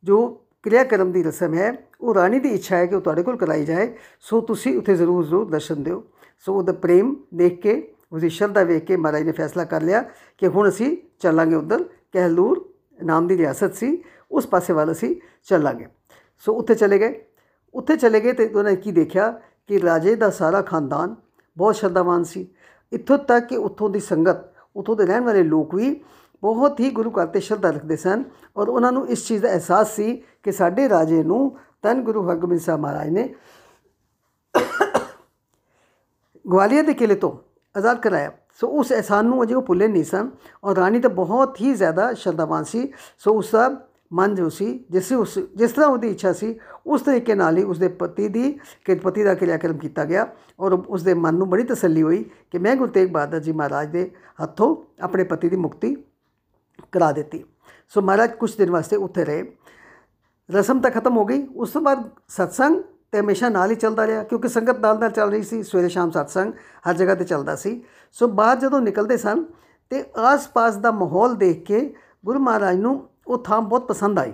ਜੋ 0.03 0.27
ਕਿਰਿਆ 0.63 0.83
ਕਰਮ 0.83 1.11
ਦੀ 1.11 1.23
ਰਸਮ 1.23 1.53
ਹੈ, 1.53 1.73
ਉਹ 2.01 2.13
ਰਾਣੀ 2.13 2.39
ਦੀ 2.39 2.49
ਇੱਛਾ 2.49 2.75
ਹੈ 2.77 2.85
ਕਿ 2.85 2.95
ਉਹ 2.95 3.01
ਤੁਹਾਡੇ 3.01 3.23
ਕੋਲ 3.23 3.37
ਕਰਾਈ 3.37 3.65
ਜਾਏ। 3.65 3.93
ਸੋ 4.21 4.41
ਤੁਸੀਂ 4.41 4.77
ਉੱਥੇ 4.77 4.95
ਜ਼ਰੂਰ 4.95 5.25
ਜ਼ਰੂਰ 5.25 5.49
ਦਰਸ਼ਨ 5.49 5.83
ਦਿਓ। 5.83 6.03
ਸੋ 6.45 6.53
ਉਹਦਾ 6.53 6.73
ਪ੍ਰੇਮ 6.73 7.15
ਦੇਖ 7.33 7.61
ਕੇ 7.61 7.95
ਉਹਦੀ 8.11 8.29
ਸ਼ਰਧਾ 8.29 8.63
ਵੇਖ 8.63 8.85
ਕੇ 8.85 8.97
ਮਹਾਰਾਜ 8.97 9.23
ਨੇ 9.23 9.31
ਫੈਸਲਾ 9.31 9.63
ਕਰ 9.63 9.81
ਲਿਆ 9.81 10.01
ਕਿ 10.37 10.47
ਹੁਣ 10.47 10.69
ਅਸੀਂ 10.69 10.97
ਚੱਲਾਂਗੇ 11.19 11.55
ਉਧਰ 11.55 11.83
ਕਹਿਲੂਰ 12.11 12.73
ਨਾਮ 13.03 13.27
ਦੀ 13.27 13.37
ਰਿਆਸਤ 13.37 13.75
ਸੀ, 13.75 14.03
ਉਸ 14.31 14.47
ਪਾਸੇ 14.47 14.73
ਵੱਲ 14.73 14.91
ਅਸੀਂ 14.91 15.15
ਚੱਲਾਂਗੇ। 15.43 15.87
ਸੋ 16.39 16.53
ਉੱਥੇ 16.53 16.75
ਚਲੇ 16.75 16.99
ਗਏ। 16.99 17.25
ਉੱਥੇ 17.73 17.95
ਚਲੇ 17.97 18.21
ਗਏ 18.21 18.33
ਤੇ 18.33 18.47
ਉਹਨਾਂ 18.47 18.71
ਨੇ 18.71 18.75
ਕੀ 18.75 18.91
ਦੇਖਿਆ 18.91 19.41
ਕਿ 19.67 19.81
ਰਾਜੇ 19.81 20.15
ਦਾ 20.15 20.29
ਸਾਰਾ 20.29 20.61
ਖਾਨਦਾਨ 20.61 21.15
ਬਹੁਤ 21.57 21.75
ਸ਼ਰਧਾਵਾਨ 21.75 22.23
ਸੀ। 22.23 22.47
ਇੱਥੋਂ 22.91 23.17
ਤੱਕ 23.17 23.47
ਕਿ 23.47 23.57
ਉੱਥੋਂ 23.57 23.89
ਦੀ 23.89 23.99
ਸੰਗਤ, 23.99 24.37
ਉੱਥੋਂ 24.75 24.95
ਦੇ 24.95 25.05
ਰਹਿਣ 25.05 25.23
ਵਾਲੇ 25.23 25.43
ਲੋਕ 25.43 25.75
ਵੀ 25.75 26.01
ਬਹੁਤ 26.41 26.79
ਹੀ 26.79 26.89
ਗੁਰੂ 26.89 27.11
ਘਰ 27.11 27.27
ਤੇ 27.27 27.39
ਸ਼ਰਧਾ 27.39 27.69
ਰੱਖਦੇ 27.69 27.95
ਸਨ 27.95 28.23
ਔਰ 28.57 28.69
ਉਹਨਾਂ 28.69 28.91
ਨੂੰ 28.91 29.07
ਇਸ 29.07 29.27
ਚੀਜ਼ 29.27 29.41
ਦਾ 29.41 29.49
ਅਹਿਸਾਸ 29.49 29.95
ਸੀ 29.95 30.23
ਕਿ 30.43 30.51
ਸਾਡੇ 30.51 30.89
ਰਾਜੇ 30.89 31.23
ਨੂੰ 31.23 31.57
ਤਨ 31.81 32.01
ਗੁਰੂ 32.01 32.29
ਹਰਗੋਬਿੰਦ 32.29 32.61
ਸਾਹਿਬ 32.61 32.81
ਮਹਾਰਾਜ 32.81 33.09
ਨੇ 33.09 33.35
ਗਵਾਲੀਅਰ 36.45 36.83
ਦੇ 36.83 36.93
ਕਿਲੇ 36.93 37.15
ਤੋਂ 37.15 37.31
ਆਜ਼ਾਦ 37.75 37.99
ਕਰਾਇਆ 37.99 38.31
ਸੋ 38.59 38.67
ਉਸ 38.69 38.91
ਅਹਿਸਾਨ 38.91 39.25
ਨੂੰ 39.25 39.43
ਅਜੇ 39.43 39.53
ਉਹ 39.53 39.61
ਭੁੱਲੇ 39.61 39.87
ਨਹੀਂ 39.87 40.03
ਸਨ 40.03 40.29
ਔਰ 40.63 40.75
ਰਾਣੀ 40.75 40.99
ਤਾਂ 40.99 41.09
ਬਹੁਤ 41.09 41.61
ਹੀ 41.61 41.73
ਜ਼ਿਆਦਾ 41.73 42.11
ਸ਼ਰਧਾਵਾਨ 42.13 42.63
ਸੀ 42.63 42.91
ਸੋ 43.17 43.33
ਉਸ 43.37 43.51
ਦਾ 43.51 43.69
ਮਨ 44.11 44.33
ਜੋ 44.35 44.49
ਸੀ 44.49 44.67
ਜਿਸ 44.89 45.11
ਉਸ 45.11 45.37
ਜਿਸ 45.55 45.71
ਤਰ੍ਹਾਂ 45.71 45.89
ਉਹਦੀ 45.89 46.09
ਇੱਛਾ 46.09 46.31
ਸੀ 46.33 46.55
ਉਸ 46.85 47.01
ਤਰੀਕੇ 47.01 47.35
ਨਾਲ 47.35 47.57
ਹੀ 47.57 47.63
ਉਸਦੇ 47.63 47.87
ਪਤੀ 47.99 48.27
ਦੀ 48.27 48.51
ਕਿ 48.85 48.95
ਪਤੀ 48.95 49.23
ਦਾ 49.23 49.33
ਕਿਰਿਆਕਰਮ 49.33 49.77
ਕੀਤਾ 49.77 50.05
ਗਿਆ 50.05 50.27
ਔਰ 50.59 50.73
ਉਸਦੇ 50.73 51.13
ਮਨ 51.13 51.35
ਨੂੰ 51.35 51.49
ਬੜੀ 51.49 51.63
ਤਸੱਲੀ 51.63 52.01
ਹੋਈ 52.03 52.23
ਕਿ 52.51 52.59
ਮੈਂ 52.59 52.75
ਗੁਰੂ 52.75 52.91
ਤੇਗ 52.91 53.09
ਬਹਾਦਰ 53.09 53.39
ਜੀ 53.39 53.51
ਮਹਾਰਾਜ 53.51 53.87
ਦੇ 53.87 54.09
ਹੱਥੋਂ 54.43 54.75
ਆਪਣੇ 55.01 55.23
ਪਤੀ 55.23 55.49
ਦੀ 55.49 55.55
ਮੁਕਤੀ 55.57 55.95
ਕਰਾ 56.93 57.11
ਦਿੱਤੀ 57.11 57.43
ਸੋ 57.93 58.01
ਮਹਾਰਾਜ 58.01 58.31
ਕੁਝ 58.31 58.55
ਦਿਨ 58.57 58.71
ਵਾਸਤੇ 58.71 58.95
ਉੱਥੇ 58.97 59.25
ਰਹੇ 59.25 59.43
ਰਸਮ 60.49 60.79
ਤਾਂ 60.81 60.91
ਖਤਮ 60.91 61.17
ਹੋ 61.17 61.25
ਗਈ 61.25 61.45
ਉਸ 61.55 61.71
ਤੋਂ 61.71 61.81
ਬਾਅਦ 61.81 62.09
ਸਤਸੰਗ 62.29 62.81
ਤੇ 63.13 63.19
ਹਮੇਸ਼ਾ 63.19 63.49
ਨਾਲ 63.49 63.71
ਹੀ 63.71 63.75
ਚੱਲਦਾ 63.75 64.05
ਰਿਹਾ, 64.07 64.23
ਕਿਉਂਕਿ 64.23 64.47
ਸੰਗਤ 64.47 64.79
ਨਾਲ 64.79 64.99
ਨਾਲ 64.99 65.11
ਚੱਲ 65.11 65.31
ਰਹੀ 65.31 65.43
ਸੀ, 65.43 65.61
ਸਵੇਰੇ 65.63 65.89
ਸ਼ਾਮ 65.89 66.11
ਸਤਸੰਗ 66.11 66.53
ਹਰ 66.89 66.93
ਜਗ੍ਹਾ 66.93 67.15
ਤੇ 67.15 67.25
ਚੱਲਦਾ 67.25 67.55
ਸੀ। 67.55 67.81
ਸੋ 68.11 68.27
ਬਾਅਦ 68.29 68.59
ਜਦੋਂ 68.59 68.81
ਨਿਕਲਦੇ 68.81 69.17
ਸਨ 69.17 69.43
ਤੇ 69.91 70.03
ਆਸ-ਪਾਸ 70.17 70.75
ਦਾ 70.75 70.91
ਮਾਹੌਲ 70.91 71.35
ਦੇਖ 71.35 71.63
ਕੇ 71.65 71.93
ਗੁਰੂ 72.25 72.39
ਮਹਾਰਾਜ 72.39 72.77
ਨੂੰ 72.77 72.93
ਉਹ 73.27 73.43
ਥਾਂ 73.43 73.61
ਬਹੁਤ 73.61 73.87
ਪਸੰਦ 73.87 74.19
ਆਈ। 74.19 74.33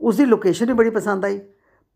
ਉਸ 0.00 0.16
ਦੀ 0.16 0.24
ਲੋਕੇਸ਼ਨ 0.24 0.66
ਵੀ 0.66 0.72
ਬੜੀ 0.72 0.90
ਪਸੰਦ 0.90 1.24
ਆਈ। 1.24 1.40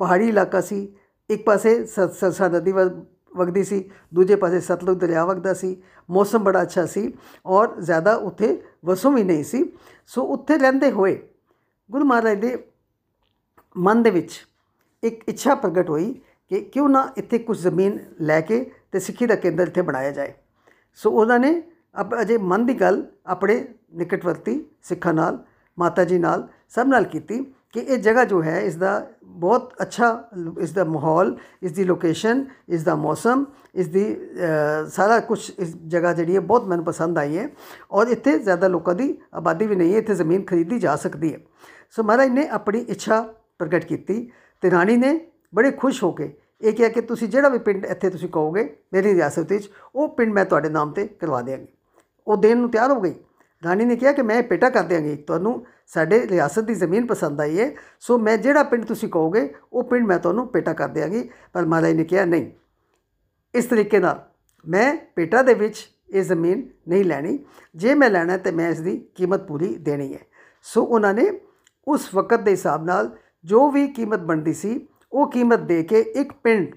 ਪਹਾੜੀ 0.00 0.28
ਇਲਾਕਾ 0.28 0.60
ਸੀ, 0.60 0.94
ਇੱਕ 1.30 1.44
ਪਾਸੇ 1.44 1.84
ਸਰਸਾ 1.86 2.48
ਨਦੀ 2.48 2.72
ਵਗਦੀ 2.72 3.64
ਸੀ, 3.64 3.90
ਦੂਜੇ 4.14 4.36
ਪਾਸੇ 4.36 4.60
ਸਤਲੁਜ 4.60 4.98
ਦਰਿਆ 4.98 5.24
ਵਗਦਾ 5.24 5.54
ਸੀ, 5.54 5.76
ਮੌਸਮ 6.08 6.44
ਬੜਾ 6.44 6.62
ਅੱਛਾ 6.62 6.86
ਸੀ 6.86 7.12
ਔਰ 7.46 7.74
ਜ਼ਿਆਦਾ 7.80 8.14
ਉੱਥੇ 8.16 8.60
ਵਸੋਂ 8.84 9.12
ਵੀ 9.12 9.24
ਨਹੀਂ 9.24 9.44
ਸੀ। 9.44 9.64
ਸੋ 10.06 10.22
ਉੱਥੇ 10.24 10.58
ਰਹਿੰਦੇ 10.58 10.90
ਹੋਏ 10.90 11.18
ਗੁਰੂ 11.90 12.04
ਮਹਾਰਾਜ 12.04 12.38
ਦੇ 12.38 12.56
ਮਨ 13.76 14.02
ਦੇ 14.02 14.10
ਵਿੱਚ 14.10 14.40
ਇੱਕ 15.04 15.22
ਇੱਛਾ 15.28 15.54
ਪ੍ਰਗਟ 15.54 15.90
ਹੋਈ 15.90 16.12
ਕਿ 16.50 16.60
ਕਿਉਂ 16.62 16.88
ਨਾ 16.88 17.08
ਇੱਥੇ 17.18 17.38
ਕੁਝ 17.38 17.58
ਜ਼ਮੀਨ 17.58 17.98
ਲੈ 18.20 18.40
ਕੇ 18.40 18.64
ਤੇ 18.92 19.00
ਸਿੱਖੀ 19.00 19.26
ਦਾ 19.26 19.34
ਕੇਂਦਰ 19.36 19.68
ਇੱਥੇ 19.68 19.82
ਬਣਾਇਆ 19.82 20.10
ਜਾਏ। 20.10 20.32
ਸੋ 20.98 21.10
ਉਹਨਾਂ 21.10 21.38
ਨੇ 21.38 21.62
ਅਬ 22.00 22.20
ਅਜੇ 22.20 22.36
ਮਨ 22.38 22.66
ਦੀ 22.66 22.74
ਗੱਲ 22.74 23.02
ਆਪਣੇ 23.26 23.64
ਨਿਕਟਵਰਤੀ 23.94 24.64
ਸਿੱਖਾਂ 24.82 25.14
ਨਾਲ, 25.14 25.38
ਮਾਤਾ 25.78 26.04
ਜੀ 26.04 26.18
ਨਾਲ 26.18 26.48
ਸਭ 26.74 26.86
ਨਾਲ 26.86 27.04
ਕੀਤੀ 27.04 27.44
ਕਿ 27.72 27.80
ਇਹ 27.80 27.98
ਜਗ੍ਹਾ 27.98 28.24
ਜੋ 28.24 28.42
ਹੈ, 28.42 28.58
ਇਸ 28.60 28.76
ਦਾ 28.76 29.06
ਬਹੁਤ 29.24 29.72
ਅੱਛਾ, 29.82 30.28
ਇਸ 30.60 30.72
ਦਾ 30.72 30.84
ਮਾਹੌਲ, 30.84 31.36
ਇਸ 31.62 31.72
ਦੀ 31.72 31.84
ਲੋਕੇਸ਼ਨ, 31.84 32.44
ਇਸ 32.68 32.82
ਦਾ 32.84 32.94
ਮੌਸਮ, 32.96 33.44
ਇਸ 33.74 33.88
ਦੀ 33.88 34.04
ਸਾਰਾ 34.88 35.18
ਕੁਝ 35.20 35.38
ਇਸ 35.50 35.74
ਜਗ੍ਹਾ 35.86 36.12
ਜਿਹੜੀ 36.12 36.34
ਹੈ 36.34 36.40
ਬਹੁਤ 36.42 36.66
ਮੈਨੂੰ 36.68 36.84
ਪਸੰਦ 36.84 37.18
ਆਈ 37.18 37.36
ਹੈ 37.38 37.48
ਔਰ 37.92 38.08
ਇੱਥੇ 38.08 38.38
ਜ਼ਿਆਦਾ 38.38 38.68
ਲੋਕਾਂ 38.68 38.94
ਦੀ 38.94 39.16
ਆਬਾਦੀ 39.34 39.66
ਵੀ 39.66 39.76
ਨਹੀਂ 39.76 39.92
ਹੈ, 39.92 39.98
ਇੱਥੇ 39.98 40.14
ਜ਼ਮੀਨ 40.14 40.44
ਖਰੀਦੀ 40.44 40.78
ਜਾ 40.78 40.96
ਸਕਦੀ 40.96 41.32
ਹੈ। 41.34 41.38
ਸੋ 41.90 42.02
ਮਹਾਰਾਜ 42.02 42.30
ਨੇ 42.30 42.46
ਆਪਣੀ 42.48 42.84
ਇੱਛਾ 42.88 43.20
ਪ੍ਰਗਟ 43.58 43.84
ਕੀਤੀ 43.84 44.30
ਤੇ 44.64 44.70
ਰਾਣੀ 44.70 44.96
ਨੇ 44.96 45.20
ਬੜੇ 45.54 45.70
ਖੁਸ਼ 45.70 46.02
ਹੋ 46.02 46.12
ਕੇ 46.12 46.36
ਇਹ 46.60 46.72
ਕਿਹਾ 46.72 46.88
ਕਿ 46.88 47.00
ਤੁਸੀਂ 47.00 47.28
ਜਿਹੜਾ 47.28 47.48
ਵੀ 47.48 47.58
ਪਿੰਡ 47.58 47.84
ਇੱਥੇ 47.84 48.10
ਤੁਸੀਂ 48.10 48.28
ਕਹੋਗੇ 48.28 48.76
ਮੇਰੀ 48.92 49.14
ਰਿਆਸਤ 49.14 49.52
ਵਿੱਚ, 49.52 49.70
ਉਹ 49.94 50.08
ਪਿੰਡ 50.16 50.32
ਮੈਂ 50.32 50.44
ਤੁਹਾਡੇ 50.44 50.68
ਨਾਮ 50.68 50.92
ਤੇ 50.92 51.06
ਕਰਵਾ 51.06 51.40
ਦੇਵਾਂਗੀ 51.42 51.66
ਉਹ 52.26 52.36
ਦੇਣ 52.36 52.56
ਨੂੰ 52.56 52.70
ਤਿਆਰ 52.70 52.90
ਹੋ 52.90 53.00
ਗਈ। 53.00 53.14
ਰਾਣੀ 53.64 53.84
ਨੇ 53.84 53.96
ਕਿਹਾ 53.96 54.12
ਕਿ 54.12 54.22
ਮੈਂ 54.22 54.42
ਪੇਟਾ 54.42 54.70
ਕਰ 54.70 54.82
ਦਿਆਂਗੀ। 54.82 55.16
ਤੁਹਾਨੂੰ 55.16 55.66
ਸਾਡੇ 55.86 56.28
ਰਿਆਸਤ 56.28 56.60
ਦੀ 56.60 56.74
ਜ਼ਮੀਨ 56.74 57.06
ਪਸੰਦ 57.06 57.40
ਆਈ 57.40 57.60
ਹੈ, 57.60 57.70
ਸੋ 58.00 58.18
ਮੈਂ 58.18 58.38
ਜਿਹੜਾ 58.38 58.62
ਪਿੰਡ 58.62 58.84
ਤੁਸੀਂ 58.84 59.08
ਕਹੋਗੇ, 59.08 59.54
ਉਹ 59.72 59.84
ਪਿੰਡ 59.84 60.06
ਮੈਂ 60.06 60.18
ਤੁਹਾਨੂੰ 60.18 60.46
ਪੇਟਾ 60.48 60.72
ਕਰ 60.72 60.88
ਦਿਆਂਗੀ। 60.88 61.30
ਪਰ 61.52 61.66
ਮਹਾਰਾਜ 61.66 61.92
ਨੇ 61.92 62.04
ਕਿਹਾ, 62.04 62.24
ਨਹੀਂ। 62.24 62.50
ਇਸ 63.54 63.64
ਤਰੀਕੇ 63.64 63.98
ਨਾਲ 63.98 64.28
ਮੈਂ 64.68 64.96
ਪੇਟਾ 65.16 65.42
ਦੇ 65.42 65.54
ਵਿੱਚ 65.54 65.90
ਇਹ 66.10 66.22
ਜ਼ਮੀਨ 66.22 66.68
ਨਹੀਂ 66.88 67.04
ਲੈਣੀ। 67.04 67.38
ਜੇ 67.76 67.94
ਮੈਂ 67.94 68.10
ਲੈਣਾ 68.10 68.36
ਤੇ 68.36 68.50
ਮੈਂ 68.50 68.70
ਇਸ 68.70 68.80
ਦੀ 68.80 69.08
ਕੀਮਤ 69.14 69.46
ਪੂਰੀ 69.46 69.74
ਦੇਣੀ 69.74 70.14
ਹੈ। 70.14 70.20
ਸੋ 70.62 70.84
ਉਹਨਾਂ 70.84 71.14
ਨੇ 71.14 71.40
ਉਸ 71.88 72.14
ਵਕਤ 72.14 72.40
ਦੇ 72.40 72.50
ਹਿਸਾਬ 72.50 72.84
ਨਾਲ 72.84 73.16
ਜੋ 73.44 73.70
ਵੀ 73.70 73.88
ਕੀਮਤ 73.88 74.18
ਬਣਦੀ 74.18 74.52
ਸੀ, 74.52 74.88
ਉਹ 75.12 75.30
ਕੀਮਤ 75.30 75.58
ਦੇ 75.58 75.82
ਕੇ 75.82 76.00
ਇੱਕ 76.00 76.32
ਪਿੰਡ 76.32 76.74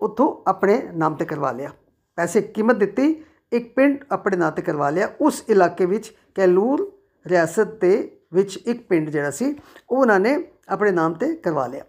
ਉੱਥੋਂ 0.00 0.50
ਆਪਣੇ 0.50 0.88
ਨਾਮ 0.94 1.14
ਤੇ 1.14 1.24
ਕਰਵਾ 1.24 1.52
ਲਿਆ। 1.52 1.70
ਪੈਸੇ 2.16 2.40
ਕੀਮਤ 2.40 2.76
ਦਿੱਤੀ, 2.76 3.24
ਇੱਕ 3.52 3.74
ਪਿੰਡ 3.74 4.04
ਆਪਣੇ 4.12 4.36
ਨਾਂ 4.36 4.52
ਤੇ 4.52 4.62
ਕਰਵਾ 4.62 4.90
ਲਿਆ। 4.90 5.08
ਉਸ 5.20 5.44
ਇਲਾਕੇ 5.48 5.86
ਵਿੱਚ 5.86 6.14
ਕੈਲੂਰ 6.34 6.92
ਰਿਆਸਤ 7.26 7.80
ਦੇ 7.80 8.20
ਵਿੱਚ 8.32 8.56
ਇੱਕ 8.56 8.88
ਪਿੰਡ 8.88 9.10
ਜਿਹੜਾ 9.10 9.30
ਸੀ 9.30 9.56
ਉਹ 9.90 9.98
ਉਹਨਾਂ 9.98 10.20
ਨੇ 10.20 10.44
ਆਪਣੇ 10.68 10.90
ਨਾਮ 10.90 11.14
ਤੇ 11.14 11.36
ਕਰਵਾ 11.36 11.66
ਲਿਆ। 11.66 11.84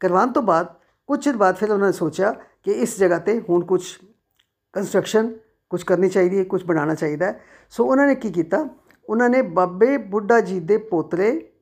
ਕਰਵਾਉਣ 0.00 0.32
ਤੋਂ 0.32 0.42
ਬਾਅਦ 0.42 0.66
ਕੁਝ 1.06 1.24
ਚਿਰ 1.24 1.36
ਬਾਅਦ 1.36 1.56
ਫਿਰ 1.56 1.70
ਉਹਨਾਂ 1.70 1.86
ਨੇ 1.86 1.92
ਸੋਚਿਆ 1.92 2.32
ਕਿ 2.32 2.72
ਇਸ 2.72 2.98
ਜਗ੍ਹਾ 2.98 3.18
ਤੇ 3.18 3.42
ਹੁਣ 3.48 3.64
ਕੁਝ 3.64 3.96
ਕੰਸਟਰਕਸ਼ਨ 4.72 5.38
ਕੁਝ 5.70 5.82
ਕਰਨੀ 5.82 6.08
ਚਾਹੀਦੀ 6.08 6.38
ਹੈ 6.38 6.44
ਕੁਝ 6.44 6.64
ਬਣਾਉਣਾ 6.64 6.94
ਚਾਹੀਦਾ 6.94 7.26
ਹੈ। 7.26 7.40
ਸੋ 7.70 7.84
ਉਹਨਾਂ 7.84 8.06
ਨੇ 8.06 8.14
ਕੀ 8.14 8.32
ਕੀਤਾ? 8.32 8.68
ਉਹਨਾਂ 9.08 9.30
ਨੇ 9.30 9.42
ਬਾਬੇ 9.42 9.96
ਬੁੱਢਾ 9.96 10.40
ਜੀ 10.40 10.60
ਦੇ 10.60 10.76
ਪੋਤਰੇ, 10.76 11.52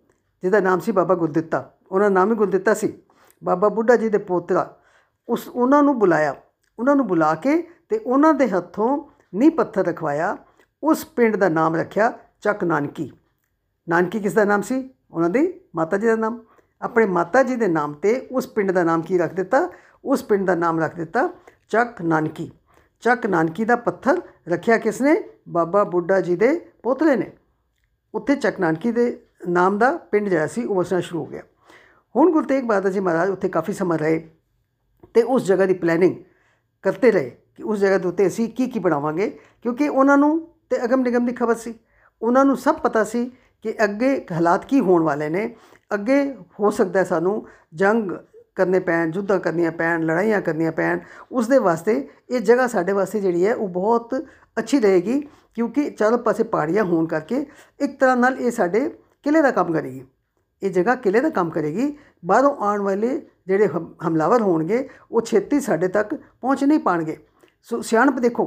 ਜਿਹਦਾ 0.42 0.60
ਨਾਮ 0.60 0.80
ਸੀ 0.80 0.92
ਬਾਬਾ 0.92 1.14
ਗੁਰਦਿੱਤਾ 1.14 1.73
ਉਹਨਾਂ 1.94 2.10
ਦਾ 2.10 2.14
ਨਾਮ 2.14 2.30
ਹੀ 2.30 2.36
ਗੁਰਦਿੱਤਾ 2.36 2.74
ਸੀ। 2.74 3.02
ਬਾਬਾ 3.44 3.68
ਬੁੱਢਾ 3.68 3.96
ਜੀ 3.96 4.08
ਦੇ 4.08 4.18
ਪੋਤਰਾ 4.18 4.76
ਉਸ 5.28 5.48
ਉਹਨਾਂ 5.48 5.82
ਨੂੰ 5.82 5.98
ਬੁਲਾਇਆ। 5.98 6.36
ਉਹਨਾਂ 6.78 6.96
ਨੂੰ 6.96 7.06
ਬੁਲਾ 7.06 7.34
ਕੇ 7.34 7.70
ਤੇ 7.88 7.98
ਉਹਨਾਂ 7.98 8.34
ਦੇ 8.34 8.48
ਹੱਥੋਂ 8.48 9.10
ਨੀ 9.34 9.48
ਪੱਥਰ 9.48 9.86
ਰਖਵਾਇਆ। 9.86 10.36
ਉਸ 10.82 11.04
ਪਿੰਡ 11.04 11.36
ਦਾ 11.36 11.48
ਨਾਮ 11.48 11.76
ਰੱਖਿਆ 11.76 12.12
ਚੱਕ 12.40 12.64
ਨਾਨਕੀ। 12.64 13.12
ਨਾਨਕੀ 13.88 14.20
ਕਿਸ 14.20 14.32
ਦਾ 14.32 14.44
ਨਾਮ 14.44 14.62
ਸੀ? 14.62 14.90
ਉਹਨਾਂ 15.10 15.30
ਦੀ 15.30 15.60
ਮਾਤਾ 15.76 15.96
ਜੀ 15.96 16.06
ਦਾ 16.06 16.16
ਨਾਮ। 16.16 16.44
ਆਪਣੇ 16.82 17.06
ਮਾਤਾ 17.06 17.42
ਜੀ 17.42 17.56
ਦੇ 17.56 17.68
ਨਾਮ 17.68 17.92
ਤੇ 17.92 18.28
ਉਸ 18.30 18.46
ਪਿੰਡ 18.46 18.72
ਦਾ 18.72 18.84
ਨਾਮ 18.84 19.02
ਕੀ 19.02 19.18
ਰੱਖ 19.18 19.34
ਦਿੱਤਾ? 19.34 19.68
ਉਸ 20.04 20.22
ਪਿੰਡ 20.22 20.46
ਦਾ 20.46 20.54
ਨਾਮ 20.54 20.80
ਰੱਖ 20.80 20.96
ਦਿੱਤਾ 20.96 21.28
ਚੱਕ 21.68 22.02
ਨਾਨਕੀ। 22.02 22.50
ਚੱਕ 23.00 23.26
ਨਾਨਕੀ 23.26 23.64
ਦਾ 23.64 23.76
ਪੱਥਰ 23.76 24.20
ਰੱਖਿਆ 24.48 24.78
ਕਿਸ 24.78 25.00
ਨੇ 25.00 25.24
ਬਾਬਾ 25.48 25.84
ਬੁੱਢਾ 25.84 26.20
ਜੀ 26.20 26.36
ਦੇ 26.36 26.66
ਪੋਤਰੇ 26.82 27.16
ਨੇ। 27.16 27.32
ਉੱਥੇ 28.14 28.36
ਚੱਕ 28.36 28.60
ਨਾਨਕੀ 28.60 28.92
ਦੇ 28.92 29.26
ਨਾਮ 29.48 29.78
ਦਾ 29.78 29.96
ਪਿੰਡ 29.96 30.28
ਜਿਹੜਾ 30.28 30.46
ਸੀ 30.46 30.64
ਉਹ 30.64 30.74
ਵਸਣਾ 30.74 31.00
ਸ਼ੁਰੂ 31.00 31.20
ਹੋ 31.20 31.26
ਗਿਆ। 31.26 31.42
ਹੁਣ 32.14 32.30
ਗੁਰੂ 32.32 32.46
ਤੇਗ 32.46 32.64
ਬਹਾਦਰ 32.64 32.90
ਜੀ 32.90 33.00
ਮਹਾਰਾਜ 33.00 33.30
ਉੱਥੇ 33.30 33.48
ਕਾਫੀ 33.48 33.72
ਸਮਾਂ 33.72 33.98
ਰਹੇ 33.98 34.18
ਤੇ 35.14 35.22
ਉਸ 35.22 35.44
ਜਗ੍ਹਾ 35.44 35.66
ਦੀ 35.66 35.74
ਪਲੈਨਿੰਗ 35.74 36.14
ਕਰਦੇ 36.84 37.10
ਰਹੇ 37.10 37.30
ਕਿ 37.56 37.62
ਉਸ 37.62 37.78
ਜਗ੍ਹਾ 37.78 37.98
ਦੇ 37.98 38.08
ਉੱਤੇ 38.08 38.26
ਅਸੀਂ 38.26 38.48
ਕੀ 38.48 38.66
ਕੀ 38.66 38.78
ਬਣਾਵਾਂਗੇ, 38.78 39.28
ਕਿਉਂਕਿ 39.62 39.88
ਉਹਨਾਂ 39.88 40.16
ਨੂੰ 40.18 40.48
ਤੇ 40.70 40.84
ਅਗਮ 40.84 41.00
ਨਿਗਮ 41.00 41.26
ਦੀ 41.26 41.32
ਖਬਰ 41.32 41.54
ਸੀ। 41.54 41.74
ਉਹਨਾਂ 42.22 42.44
ਨੂੰ 42.44 42.56
ਸਭ 42.56 42.76
ਪਤਾ 42.76 43.04
ਸੀ 43.04 43.24
ਕਿ 43.64 43.74
ਅੱਗੇ 43.84 44.14
ਹਾਲਾਤ 44.32 44.64
ਕੀ 44.64 44.80
ਹੋਣ 44.80 45.02
ਵਾਲੇ 45.02 45.28
ਨੇ, 45.28 45.54
ਅੱਗੇ 45.90 46.22
ਹੋ 46.60 46.70
ਸਕਦਾ 46.70 46.98
ਹੈ 47.00 47.04
ਸਾਨੂੰ 47.04 47.46
ਜੰਗ 47.74 48.10
ਕਰਨੇ 48.56 48.78
ਪੈਣ, 48.80 49.12
ਯੁੱਧਾਂ 49.14 49.38
ਕਰਨੀਆਂ 49.40 49.72
ਪੈਣ, 49.72 50.02
ਲੜਾਈਆਂ 50.02 50.40
ਕਰਨੀਆਂ 50.40 50.72
ਪੈਣ, 50.72 50.98
ਉਸ 51.32 51.48
ਦੇ 51.48 51.58
ਵਾਸਤੇ 51.58 51.96
ਇਹ 52.30 52.40
ਜਗ੍ਹਾ 52.40 52.66
ਸਾਡੇ 52.66 52.92
ਵਾਸਤੇ 52.92 53.20
ਜਿਹੜੀ 53.20 53.46
ਹੈ 53.46 53.54
ਉਹ 53.54 53.68
ਬਹੁਤ 53.68 54.14
ਅੱਛੀ 54.58 54.80
ਰਹੇਗੀ, 54.80 55.20
ਕਿਉਂਕਿ 55.54 55.90
ਚਾਰੋਂ 55.90 56.18
ਪਾਸੇ 56.18 56.42
ਪਹਾੜੀਆਂ 56.44 56.84
ਹੋਣ 56.84 57.06
ਕਰਕੇ 57.06 57.46
ਇੱਕ 57.80 57.98
ਤਰ੍ਹਾਂ 58.00 58.16
ਨਾਲ 58.16 58.38
ਇਹ 58.38 58.50
ਸਾਡੇ 58.50 58.88
ਕਿਲੇ 59.22 59.42
ਦਾ 59.42 59.50
ਕੰਮ 59.50 59.72
ਕਰੇਗੀ। 59.72 60.04
ਇਹ 60.64 60.70
ਜਗ੍ਹਾ 60.72 60.94
ਕਿਲੇ 60.96 61.20
ਦਾ 61.20 61.28
ਕੰਮ 61.30 61.50
ਕਰੇਗੀ 61.50 61.94
ਬਾਹਰੋਂ 62.22 62.54
ਆਉਣ 62.58 62.80
ਵਾਲੇ 62.82 63.08
ਜਿਹੜੇ 63.46 63.66
ਹਮ- 63.68 63.88
ਹਮਲਾਵਰ 64.06 64.42
ਹੋਣਗੇ 64.42 64.88
ਉਹ 65.10 65.20
ਛੇਤੀ 65.22 65.60
ਸਾਡੇ 65.60 65.88
ਤੱਕ 65.90 66.14
ਪਹੁੰਚ 66.14 66.64
ਨਹੀਂ 66.64 66.78
ਪਾਣਗੇ 66.80 67.16
ਸੋ 67.68 67.80
ਸਿਆਣਪ 67.82 68.18
ਦੇਖੋ 68.20 68.46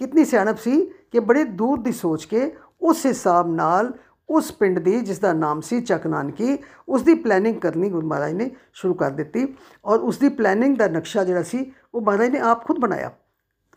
ਕਿੰਨੀ 0.00 0.24
ਸਿਆਣਪ 0.24 0.58
ਸੀ 0.58 0.80
ਕਿ 1.12 1.20
ਬੜੇ 1.20 1.44
ਦੂਰ 1.54 1.78
ਦੀ 1.78 1.92
ਸੋਚ 1.94 2.24
ਕੇ 2.24 2.50
ਉਸ 2.82 3.04
ਹਿਸਾਬ 3.06 3.48
ਨਾਲ 3.54 3.92
ਉਸ 4.28 4.50
ਪਿੰਡ 4.52 4.78
ਦੀ 4.78 5.00
ਜਿਸ 5.00 5.18
ਦਾ 5.18 5.32
ਨਾਮ 5.32 5.60
ਸੀ 5.60 5.80
ਚੱਕ 5.82 6.06
ਨਾਨਕੀ 6.06 6.56
ਉਸ 6.88 7.02
ਦੀ 7.02 7.14
ਪਲੈਨਿੰਗ 7.16 7.58
ਕਰਨੀ 7.60 7.90
ਗੁਰੂ 7.90 8.06
ਮਹਾਰਾਜ 8.06 8.32
ਨੇ 8.34 8.50
ਸ਼ੁਰੂ 8.74 8.94
ਕਰ 8.94 9.10
ਦਿੱਤੀ 9.12 9.46
ਔਰ 9.84 9.98
ਉਸ 10.00 10.18
ਦੀ 10.18 10.28
ਪਲੈਨਿੰਗ 10.30 10.76
ਦਾ 10.76 10.88
ਨਕਸ਼ਾ 10.88 11.24
ਜਿਹੜਾ 11.24 11.42
ਸੀ 11.42 11.70
ਉਹ 11.94 12.00
ਮਹਾਰਾਜ 12.00 12.30
ਨੇ 12.30 12.38
ਆਪ 12.44 12.64
ਖੁਦ 12.64 12.78
ਬਣਾਇਆ 12.78 13.10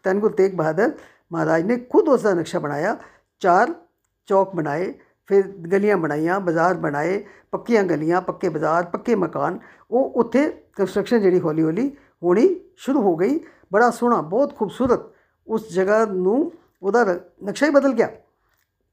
ਧੰਨ 0.06 0.20
ਗੁਰੂ 0.20 0.34
ਤੇਗ 0.34 0.56
ਬਹਾਦਰ 0.56 0.92
ਮਹਾਰਾਜ 1.32 1.66
ਨੇ 1.66 1.78
ਖੁਦ 1.90 2.10
ਉਸ 2.10 2.22
ਦਾ 2.22 2.34
ਨਕਸ਼ਾ 2.34 2.60
ਬਣਾਇਆ 2.60 2.98
ਚਾਰ 3.42 3.74
ਚੌਕ 4.30 4.56
ਬਣਾਏ 4.56 4.94
ਫਿਰ 5.30 5.48
ਗਲੀਆਂ 5.48 5.98
ਬਣਾਈਆਂ, 5.98 6.40
ਬਾਜ਼ਾਰ 6.40 6.74
ਬਣਾਏ, 6.74 7.26
ਪੱਕੀਆਂ 7.52 7.84
ਗਲੀਆਂ, 7.84 8.22
ਪੱਕੇ 8.22 8.50
ਬਾਜ਼ਾਰ, 8.50 8.84
ਪੱਕੇ 8.84 9.16
ਮਕਾਨ। 9.16 9.60
ਉਹ 9.92 10.12
ਉੱਥੇ 10.16 10.64
ਕੰਸਟਰਕਸ਼ਨ 10.76 11.22
ਜਿਹੜੀ 11.22 11.40
ਹੌਲੀ 11.40 11.64
ਹੌਲੀ 11.64 11.98
ਹੋਣੀ 12.24 12.60
ਸ਼ੁਰੂ 12.76 13.02
ਹੋ 13.02 13.16
ਗਈ। 13.16 13.40
ਬੜਾ 13.74 13.90
ਸੋਹਣਾ, 13.90 14.22
ਬਹੁਤ 14.22 14.56
ਖੂਬਸੂਰਤ 14.56 15.00
ਉਸ 15.48 15.74
ਜਗ੍ਹਾ 15.74 16.06
ਨੂੰ 16.06 16.52
ਉਹਦਾ 16.84 17.04
ਰ- 17.04 17.20
ਨਕਸ਼ਾ 17.44 17.68
ਹੀ 17.68 17.72
ਬਦਲ 17.72 17.94
ਗਿਆ। 17.94 18.10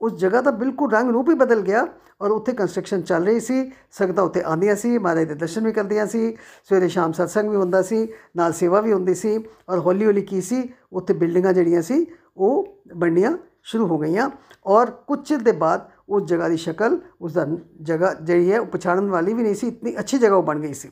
ਉਸ 0.00 0.18
ਜਗ੍ਹਾ 0.18 0.40
ਦਾ 0.40 0.50
ਬਿਲਕੁਲ 0.50 0.90
ਰੰਗ 0.90 1.10
ਰੂਪ 1.10 1.28
ਹੀ 1.28 1.34
ਬਦਲ 1.34 1.60
ਗਿਆ 1.60 1.86
ਔਰ 2.20 2.30
ਉੱਥੇ 2.30 2.52
ਕੰਸਟਰਕਸ਼ਨ 2.52 3.02
ਚੱਲ 3.02 3.26
ਰਹੀ 3.26 3.40
ਸੀ। 3.40 3.72
ਸੰਗਤਾਂ 3.90 4.24
ਉੱਥੇ 4.24 4.42
ਆਉਂਦੀਆਂ 4.42 4.76
ਸੀ, 4.76 4.98
ਮਹਾਰਾਜ 4.98 5.28
ਦੇ 5.28 5.34
ਦਰਸ਼ਨ 5.34 5.66
ਵੀ 5.66 5.72
ਕਰਦੀਆਂ 5.72 6.06
ਸੀ, 6.06 6.36
ਸਵੇਰੇ 6.68 6.88
ਸ਼ਾਮ 6.88 7.12
ਸਤਸੰਗ 7.12 7.50
ਵੀ 7.50 7.56
ਹੁੰਦਾ 7.56 7.82
ਸੀ, 7.82 8.08
ਨਾਲ 8.36 8.52
ਸੇਵਾ 8.52 8.80
ਵੀ 8.80 8.92
ਹੁੰਦੀ 8.92 9.14
ਸੀ 9.14 9.44
ਔਰ 9.68 9.78
ਹੌਲੀ 9.78 10.06
ਹੌਲੀ 10.06 10.22
ਕੀ 10.22 10.40
ਸੀ, 10.40 10.74
ਉੱਥੇ 10.92 11.14
ਬਿਲਡਿੰਗਾਂ 11.14 11.52
ਜਿਹੜੀਆਂ 11.52 11.82
ਸੀ, 11.82 12.06
ਉਹ 12.36 12.78
ਬਣਨੀਆਂ 12.96 13.38
ਸ਼ੁਰੂ 13.62 13.86
ਹੋ 13.86 13.98
ਗਈਆਂ 13.98 14.30
ਔਰ 14.66 14.90
ਕੁਝ 14.90 15.28
ਚਿਰ 15.28 15.38
ਦੇ 15.38 15.52
ਬਾਅਦ 15.52 15.90
ਉਸ 16.08 16.22
ਜਗ੍ਹਾ 16.22 16.48
ਦੀ 16.48 16.56
ਸ਼ਕਲ 16.56 16.98
ਉਸ 17.20 17.32
ਦਾ 17.32 17.46
ਜਗ੍ਹਾ 17.82 18.12
ਜਿਹੜੀ 18.14 18.52
ਹੈ 18.52 18.60
ਉਹ 18.60 18.66
ਪਛਾਣਨ 18.66 19.10
ਵਾਲੀ 19.10 19.34
ਵੀ 19.34 19.42
ਨਹੀਂ 19.42 19.54
ਸੀ 19.54 19.68
ਇਤਨੀ 19.68 19.98
ਅੱਛੀ 19.98 20.18
ਜਗ੍ਹਾ 20.18 20.36
ਉਹ 20.36 20.42
ਬਣ 20.42 20.58
ਗਈ 20.60 20.74
ਸੀ। 20.74 20.90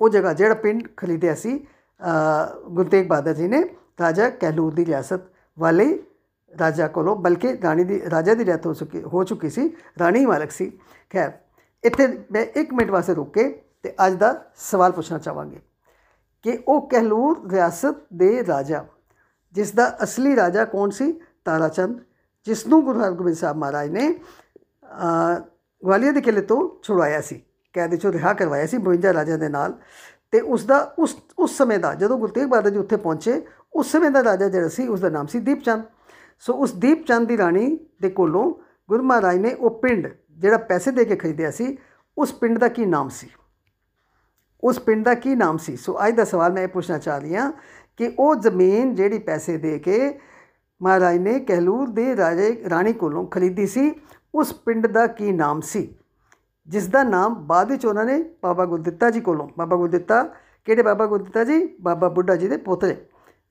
ਉਹ 0.00 0.08
ਜਗ੍ਹਾ 0.08 0.32
ਜਿਹੜਾ 0.32 0.54
ਪਿੰਡ 0.54 0.88
ਖਰੀਦਿਆ 0.96 1.34
ਸੀ 1.34 1.56
ਅ, 1.58 2.68
ਗੁਰੂ 2.68 2.88
ਤੇਗ 2.88 3.06
ਬਹਾਦਰ 3.08 3.34
ਜੀ 3.34 3.48
ਨੇ 3.48 3.62
ਰਾਜਾ 4.00 4.28
ਕਹਿਲੂਰ 4.30 4.72
ਦੀ 4.74 4.86
ਰਿਆਸਤ 4.86 5.20
ਵਾਲੇ 5.58 6.02
ਰਾਜਾ 6.58 6.88
ਕੋਲੋਂ 6.88 7.16
ਬਲਕਿ 7.16 7.58
ਰਾਣੀ 7.62 7.84
ਦੀ 7.84 8.00
ਰਾਜਾ 8.10 8.34
ਦੀ 8.34 8.44
ਰਿਆਸਤ 8.44 8.66
ਹੋ 8.66 8.74
ਚੁੱਕੀ 8.74 9.02
ਹੋ 9.02 9.24
ਚੁੱਕੀ 9.24 9.50
ਸੀ 9.50 9.70
ਰਾਣੀ 9.98 10.18
ਹੀ 10.18 10.26
ਮਾਲਕ 10.26 10.50
ਸੀ। 10.50 10.70
ਖੈਰ 11.10 11.32
ਇੱਥੇ 11.84 12.06
ਮੈਂ 12.32 12.44
1 12.60 12.74
ਮਿੰਟ 12.74 12.90
ਵਾਸਤੇ 12.90 13.14
ਰੁਕ 13.14 13.32
ਕੇ 13.34 13.48
ਤੇ 13.82 13.94
ਅੱਜ 14.06 14.14
ਦਾ 14.14 14.34
ਸਵਾਲ 14.56 14.92
ਪੁੱਛਣਾ 14.92 15.18
ਚਾਹਾਂਗੇ 15.18 15.60
ਕਿ 16.44 16.58
ਉਹ 16.68 16.88
ਕਹਿਲੂਰ 16.88 17.50
ਰਿਆਸਤ 17.50 17.96
ਦੇ 18.14 18.46
ਰਾਜਾ 18.46 18.84
ਜਿਸ 19.54 19.72
ਦਾ 19.72 19.96
ਅਸਲੀ 20.02 20.36
ਰਾਜਾ 20.36 20.64
ਕੌਣ 20.64 20.90
ਸੀ? 20.90 21.12
ਤਾਰਾ 21.44 21.68
ਚੰਦ 21.68 22.00
ਜਿਸ 22.46 22.66
ਨੂੰ 22.66 22.82
ਗੁਰੂ 22.84 23.00
ਹਰਗੋਬਿੰਦ 23.00 23.36
ਸਾਹਿਬ 23.36 23.56
ਮਹਾਰਾਜ 23.56 23.90
ਨੇ 23.90 24.08
ਅ, 24.08 25.38
ਗਵਾਲੀਅਰ 25.82 26.12
ਦੇ 26.12 26.20
ਕਿਲੇ 26.20 26.40
ਤੋਂ 26.40 26.58
ਛੁਡਵਾਇਆ 26.82 27.20
ਸੀ 27.20 27.42
ਕੈਦ 27.74 27.94
ਚੋਂ 27.94 28.12
ਰਿਹਾ 28.12 28.32
ਕਰਵਾਇਆ 28.32 28.66
ਸੀ 28.66 28.78
52 28.84 29.12
ਰਾਜਿਆਂ 29.12 29.38
ਦੇ 29.38 29.48
ਨਾਲ 29.48 29.74
ਤੇ 30.30 30.40
ਉਸ 30.40 30.64
ਦਾ 30.64 30.78
ਉਸ 30.98 31.16
ਉਸ 31.38 31.56
ਸਮੇਂ 31.56 31.78
ਦਾ 31.78 31.94
ਜਦੋਂ 31.94 32.18
ਗੁਰੂ 32.18 32.32
ਤੇਗ 32.32 32.46
ਬਹਾਦਰ 32.46 32.70
ਜੀ 32.70 32.78
ਉੱਥੇ 32.78 32.96
ਪਹੁੰਚੇ 32.96 33.42
ਉਸ 33.74 33.90
ਸਮੇਂ 33.92 34.10
ਦਾ 34.10 34.24
ਰਾਜਾ 34.24 34.48
ਜਿਹੜਾ 34.48 34.68
ਸੀ 34.68 34.86
ਉਸ 34.88 35.00
ਦਾ 35.00 35.08
ਨਾਮ 35.08 35.26
ਸੀ 35.26 35.40
ਦੀਪ 35.40 35.62
ਚੰਦ 35.62 35.82
ਸੋ 36.42 36.52
ਉਸ 36.54 36.72
ਦੀਪ 36.72 37.04
ਚੰਦ 37.06 37.28
ਦੀ 37.28 37.36
ਰਾਣੀ 37.38 37.66
ਦੇ 38.02 38.08
ਕੋਲੋਂ 38.10 38.50
ਗੁਰੂ 38.88 39.02
ਮਹਾਰਾਜ 39.02 39.36
ਨੇ 39.36 39.52
ਉਹ 39.54 39.70
ਪਿੰਡ 39.80 40.06
ਜਿਹੜਾ 40.30 40.56
ਪੈਸੇ 40.58 40.90
ਦੇ 40.90 41.04
ਕੇ 41.04 41.16
ਖਰੀਦਿਆ 41.16 41.50
ਸੀ 41.50 41.76
ਉਸ 42.16 42.32
ਪਿੰਡ 42.32 42.58
ਦਾ 42.58 42.68
ਕੀ 42.68 42.84
ਨਾਮ 42.86 43.08
ਸੀ? 43.08 43.28
ਉਸ 44.62 44.78
ਪਿੰਡ 44.78 45.04
ਦਾ 45.04 45.14
ਕੀ 45.14 45.34
ਨਾਮ 45.34 45.56
ਸੀ? 45.56 45.76
ਸੋ 45.76 45.96
ਅੱਜ 46.06 46.14
ਦਾ 46.14 46.24
ਸਵਾਲ 46.24 46.52
ਮੈਂ 46.52 46.62
ਇਹ 46.62 46.68
ਪੁੱਛਣਾ 46.68 46.98
ਚਾਹ 46.98 47.18
ਰਹੀ 47.18 47.36
ਹਾਂ 47.36 47.52
ਕਿ 47.96 48.10
ਉਹ 48.18 48.34
ਜ਼ਮੀਨ 48.36 48.94
ਜਿਹੜੀ 48.94 49.18
ਪੈਸੇ 49.18 49.56
ਦੇ 49.56 49.78
ਕੇ 49.78 50.18
ਮਹਾਰਾਜ 50.82 51.18
ਨੇ 51.18 51.38
ਕਹਿਲੂਰ 51.40 51.88
ਦੇ 51.88 52.16
ਰਾਜੇ 52.16 52.64
ਰਾਣੀ 52.70 52.92
ਕੋਲੋਂ 52.92 53.26
ਖਰੀਦੀ 53.26 53.66
ਸੀ। 53.66 53.94
ਉਸ 54.34 54.52
ਪਿੰਡ 54.52 54.86
ਦਾ 54.86 55.06
ਕੀ 55.06 55.32
ਨਾਮ 55.32 55.60
ਸੀ? 55.60 55.94
ਜਿਸ 56.68 56.86
ਦਾ 56.86 57.02
ਨਾਮ 57.02 57.34
ਬਾਅਦ 57.34 57.70
ਵਿੱਚ 57.70 57.86
ਉਹਨਾਂ 57.86 58.04
ਨੇ 58.04 58.24
ਬਾਬਾ 58.42 58.64
ਗੁਰਦਿੱਤਾ 58.64 59.10
ਜੀ 59.10 59.20
ਕੋਲੋਂ, 59.20 59.48
ਬਾਬਾ 59.58 59.76
ਗੁਰਦਿੱਤਾ 59.76 60.22
ਕਿਹੜੇ 60.64 60.82
ਬਾਬਾ 60.82 61.06
ਗੁਰਦਿੱਤਾ 61.06 61.44
ਜੀ? 61.44 61.76
ਬਾਬਾ 61.80 62.08
ਬੁੱਢਾ 62.08 62.36
ਜੀ 62.36 62.48
ਦੇ 62.48 62.56
ਪੋਤਰੇ 62.56 62.96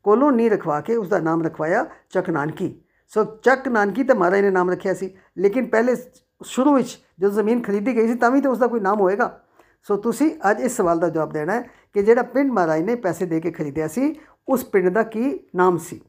ਕੋਲੋਂ 0.04 0.32
ਨਹੀਂ 0.32 0.50
ਰਖਵਾ 0.52 0.82
ਕੇ 0.82 0.96
ਉਸ 0.96 1.10
ਦਾ 1.10 1.20
ਨਾਮ 1.20 1.42
ਰਖਵਾਇਆ 1.42 1.86
ਚੱਕ 2.10 2.30
ਨਾਨਕੀ। 2.30 2.82
ਸੋ 3.08 3.24
ਚੱਕ 3.24 3.68
ਨਾਨਕੀ 3.68 4.04
ਤਾਂ 4.04 4.16
ਮਹਾਰਾਜ 4.16 4.42
ਨੇ 4.42 4.50
ਨਾਮ 4.50 4.70
ਰੱਖਿਆ 4.70 4.94
ਸੀ, 4.94 5.16
ਲੇਕਿਨ 5.38 5.66
ਪਹਿਲੇ 5.66 5.96
ਸ਼ੁਰੂ 6.44 6.74
ਵਿੱਚ 6.76 6.98
ਜਦੋਂ 7.20 7.32
ਜ਼ਮੀਨ 7.32 7.62
ਖਰੀਦੀ 7.62 7.96
ਗਈ 7.96 8.08
ਸੀ 8.08 8.16
ਤਾਂ 8.16 8.32
ਵੀ 8.32 8.42
ਤਾਂ 8.42 8.52
ਉਸ 8.52 8.58
ਦਾ 8.58 8.68
ਕੋਈ 8.68 8.80
ਨਾਮ 8.80 9.00
ਹੋਏਗਾ। 9.00 9.42
ਸੋ 9.84 9.96
ਤੁਸੀਂ 9.96 10.32
ਅੱਜ 10.52 10.62
ਇਸ 10.62 10.78
ਸਵਾਲ 10.78 11.00
ਦਾ 11.00 11.10
ਜਵਾਬ 11.10 11.34
ਦੇਣਾ 11.34 11.54
ਹੈ 11.54 11.70
ਕਿ 11.94 12.04
ਜਿਹੜਾ 12.04 12.22
ਪਿੰਡ 12.22 12.52
ਮਹਾਰਾਜ 12.52 12.82
ਨੇ 12.82 12.96
ਪੈਸੇ 12.96 13.26
ਦੇ 13.26 13.40
ਕੇ 13.42 13.52
ਖਰੀਦਿਆ 13.52 13.88
ਸੀ, 13.88 14.16
ਉਸ 14.48 14.64
ਪਿੰਡ 14.64 14.90
ਦਾ 14.90 15.04
ਕੀ 15.04 15.40
ਨਾਮ 15.56 15.78
ਸੀ? 15.78 16.02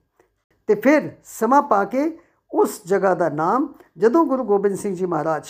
ਤੇ 0.68 0.74
ਫਿਰ 0.74 1.10
ਸਮਾਂ 1.24 1.62
ਪਾ 1.62 1.84
ਕੇ 1.84 2.10
ਉਸ 2.50 2.80
ਜਗ੍ਹਾ 2.86 3.14
ਦਾ 3.14 3.28
ਨਾਮ 3.28 3.72
ਜਦੋਂ 3.98 4.24
ਗੁਰੂ 4.26 4.44
ਗੋਬਿੰਦ 4.44 4.76
ਸਿੰਘ 4.76 4.94
ਜੀ 4.96 5.06
ਮਹਾਰਾਜ 5.06 5.48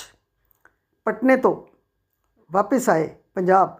ਪਟਨੇ 1.07 1.37
ਤੋਂ 1.37 1.57
ਵਾਪਸ 2.50 2.88
ਆਏ, 2.88 3.09
ਪੰਜਾਬ 3.35 3.79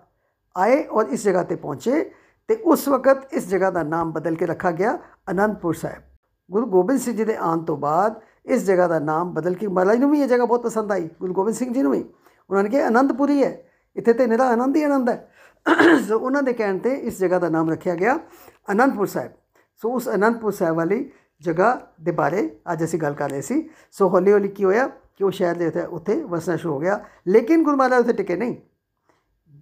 ਆਏ 0.57 0.85
ਔਰ 0.85 1.07
ਇਸ 1.07 1.25
ਜਗ੍ਹਾ 1.25 1.43
ਤੇ 1.43 1.57
ਪਹੁੰਚੇ 1.57 2.03
ਤੇ 2.49 2.55
ਉਸ 2.65 2.87
ਵਕਤ 2.89 3.33
ਇਸ 3.33 3.49
ਜਗ੍ਹਾ 3.49 3.71
ਦਾ 3.71 3.83
ਨਾਮ 3.83 4.13
ਬਦਲ 4.13 4.35
ਕੇ 4.37 4.47
ਰੱਖਾ 4.47 4.71
ਗਿਆ, 4.71 4.99
ਅਨੰਦਪੁਰ 5.31 5.75
ਸਾਹਿਬ। 5.75 6.03
ਗੁਰੂ 6.51 6.67
ਗੋਬਿੰਦ 6.67 7.01
ਸਿੰਘ 7.01 7.17
ਜੀ 7.17 7.25
ਦੇ 7.25 7.37
ਆਉਣ 7.37 7.65
ਤੋਂ 7.65 7.77
ਬਾਅਦ 7.77 8.21
ਇਸ 8.47 8.65
ਜਗ੍ਹਾ 8.65 8.87
ਦਾ 8.89 8.99
ਨਾਮ 8.99 9.33
ਬਦਲ 9.35 9.55
ਕੇ 9.55 9.67
ਮਹਾਰਾਜ 9.69 9.99
ਨੂੰ 9.99 10.11
ਵੀ 10.11 10.21
ਇਹ 10.21 10.29
ਜਗ੍ਹਾ 10.29 10.47
ਬਹੁਤ 10.47 10.63
ਪਸੰਦ 10.63 10.93
ਆਈ, 10.93 11.09
ਗੁਰੂ 11.21 11.35
ਗੋਬਿੰਦ 11.35 11.57
ਸਿੰਘ 11.57 11.73
ਜੀ 11.75 11.83
ਨੂੰ 11.83 11.93
ਵੀ। 11.93 12.05
ਉਹਨਾਂ 12.51 12.63
ਨੇ 12.63 12.69
ਕਿਹਾ, 12.69 12.89
ਅਨੰਦਪੁਰੀ 12.89 13.43
ਹੈ 13.43 13.63
ਇੱਥੇ 13.97 14.13
ਤੇ 14.13 14.27
ਨਿਰਾ 14.27 14.49
ਆਨੰਦ 14.49 14.77
ਹੀ 14.77 14.83
ਆਨੰਦ 14.83 15.09
ਹੈ। 15.09 15.29
ਸੋ 16.09 16.19
ਉਹਨਾਂ 16.19 16.43
ਦੇ 16.43 16.53
ਕਹਿਣ 16.53 16.79
ਤੇ 16.79 16.95
ਇਸ 16.95 17.19
ਜਗ੍ਹਾ 17.19 17.39
ਦਾ 17.39 17.49
ਨਾਮ 17.49 17.71
ਰੱਖਿਆ 17.71 17.95
ਗਿਆ, 17.95 18.19
ਅਨੰਦਪੁਰ 18.73 19.07
ਸਾਹਿਬ। 19.07 19.33
ਸੋ 19.83 19.93
ਉਸ 19.93 20.09
ਅਨੰਦਪੁਰ 20.09 20.53
ਸਾਹਿਬ 20.53 20.77
ਵਾਲੀ 20.77 21.11
ਜਗ੍ਹਾ 21.41 21.81
ਦੇ 22.01 22.13
ਬਾਰੇ 22.13 22.57
ਅੱਜ 22.73 22.85
ਅਸੀਂ 22.85 22.99
ਗੱਲ 22.99 23.15
ਕਰ 23.15 23.31
ਰਹੇ 23.31 23.41
ਸੀ। 23.41 23.71
ਸੋ 23.93 24.09
ਹੌਲੀ 24.09 24.33
ਹੌਲੀ 24.33 24.49
ਕੀ 24.49 24.65
ਹੋਇਆ 24.65 24.89
ਕਿ 24.89 25.25
ਉਹ 25.25 25.31
ਸ਼ਹਿਰ 25.31 25.55
ਦੇ 25.55 25.67
ਉੱਤੇ 25.67 25.83
ਉੱਥੇ 25.83 26.25
ਵਸਣਾ 26.25 26.57
ਸ਼ੁਰੂ 26.57 26.75
ਹੋ 26.75 26.81
ਗਿਆ। 26.81 27.05
ਲੇਕਿਨ 27.29 27.63
ਗੁਰੂ 27.63 27.77
ਮਹਾਰਾਜ 27.77 28.01
ਉੱਥੇ 28.01 28.13
ਟਿਕੇ 28.13 28.37
ਨਹੀਂ। 28.37 28.57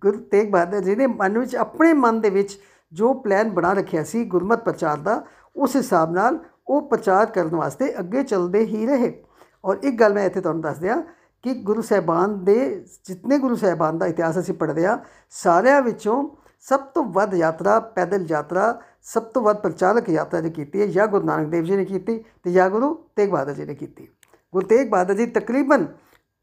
ਗੁਰੂ 0.01 0.19
ਤੇਗ 0.19 0.51
ਬਹਾਦਰ 0.51 0.81
ਜੀ 0.81 0.97
ਨੇ 0.97 1.07
ਮਨ 1.07 1.39
ਵਿੱਚ 1.39 1.57
ਆਪਣੇ 1.57 1.93
ਮਨ 1.93 2.21
ਦੇ 2.21 2.31
ਵਿੱਚ 2.31 2.59
ਜੋ 2.93 3.15
ਪਲਾਨ 3.15 3.51
ਬਣਾ 3.51 3.73
ਰੱਖਿਆ 3.73 4.05
ਸੀ, 4.05 4.25
ਗੁਰਮਤ 4.25 4.65
ਪ੍ਰਚਾਰ 4.65 4.97
ਦਾ, 4.97 5.25
ਉਸ 5.57 5.77
ਹਿਸਾਬ 5.77 6.13
ਨਾਲ 6.13 6.39
ਉਹ 6.67 6.89
ਪ੍ਰਚਾਰ 6.89 7.27
ਕਰਨ 7.27 7.57
ਵਾਸਤੇ 7.57 7.99
ਅੱਗੇ 7.99 8.23
ਚੱਲਦੇ 8.23 8.59
ਹੀ 8.59 8.87
ਰਹੇ। 8.87 9.25
ਔਰ 9.65 9.77
ਇੱਕ 9.83 9.97
ਗੱਲ 9.97 10.15
ਮੈਂ 10.15 10.25
ਇੱਥੇ 10.25 10.41
ਤੁਹਾਨੂੰ 10.41 10.63
ਦੱਸ 10.63 10.79
ਦਿਆਂ 10.79 11.03
ਕਿ 11.43 11.55
ਗੁਰੂ 11.55 11.83
ਸਾਹਿਬਾਨ 11.83 12.45
ਦੇ 12.45 12.85
ਜਿਤਨੇ 13.05 13.39
ਗੁਰੂ 13.39 13.57
ਸਾਹਿਬਾਨ 13.57 13.99
ਦਾ 13.99 14.07
ਇਤਿਹਾਸ 14.07 14.39
ਅਸੀਂ 14.39 14.55
ਪੜ੍ਹਦੇ 14.55 14.87
ਆ 14.87 14.99
ਸਾਰਿਆਂ 15.31 15.83
ਵਿੱਚੋਂ 15.83 16.29
ਸਭ 16.69 16.81
ਤੋਂ 16.81 17.05
ਵੱਧ 17.05 17.35
ਯਾਤਰਾ 17.35 17.81
ਪੈਦਲ 17.81 18.27
ਯਾਤਰਾ, 18.29 18.81
ਸਭ 19.03 19.23
ਤੋਂ 19.23 19.43
ਵੱਧ 19.43 19.57
ਪ੍ਰਚਾਰਕ 19.57 20.09
ਯਾਤਰਾ 20.09 20.41
ਜਿਹੜੀ 20.41 20.55
ਕੀਤੀ 20.55 20.81
ਹੈ 20.81 20.87
ਜਾਂ 20.87 21.07
ਗੁਰੂ 21.07 21.27
ਨਾਨਕ 21.27 21.49
ਦੇਵ 21.49 21.65
ਜੀ 21.65 21.77
ਨੇ 21.77 21.85
ਕੀਤੀ 21.85 22.25
ਤੇ 22.43 22.53
ਜਾਂ 22.53 22.71
ਗੁਰੂ 22.71 22.95
ਤੇਗ 23.17 23.31
ਬਹਾਦਰ 23.31 23.53
ਜੀ 23.53 23.65
ਨੇ 23.65 23.75
ਕੀਤੀ। 23.75 24.09
ਗੁਰੂ 24.53 24.67
ਤੇਗ 24.67 24.91
ਬਹਾਦਰ 24.91 25.15
ਜੀ 25.15 25.27
ਤਕਰੀਬਨ 25.27 25.87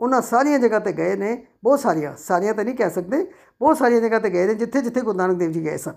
ਉਹਨਾਂ 0.01 0.21
ਸਾਰੀਆਂ 0.21 0.59
ਜਗ੍ਹਾ 0.59 0.79
ਤੇ 0.79 0.91
ਗਏ 0.91 1.15
ਨੇ, 1.15 1.47
ਬਹੁਤ 1.63 1.79
ਸਾਰੀਆਂ 1.79 2.15
ਸਾਰੀਆਂ 2.17 2.53
ਤਾਂ 2.53 2.63
ਨਹੀਂ 2.63 2.75
ਕਹਿ 2.75 2.89
ਸਕਦੇ, 2.89 3.31
ਬਹੁਤ 3.59 3.77
ਸਾਰੀਆਂ 3.77 4.01
ਜਗ੍ਹਾ 4.01 4.19
ਤੇ 4.19 4.29
ਗਏ 4.29 4.47
ਨੇ 4.47 4.53
ਜਿੱਥੇ 4.53 4.81
ਜਿੱਥੇ 4.81 5.01
ਗੁਰੂ 5.01 5.17
ਨਾਨਕ 5.17 5.37
ਦੇਵ 5.37 5.51
ਜੀ 5.51 5.65
ਗਏ 5.65 5.77
ਸਨ। 5.77 5.93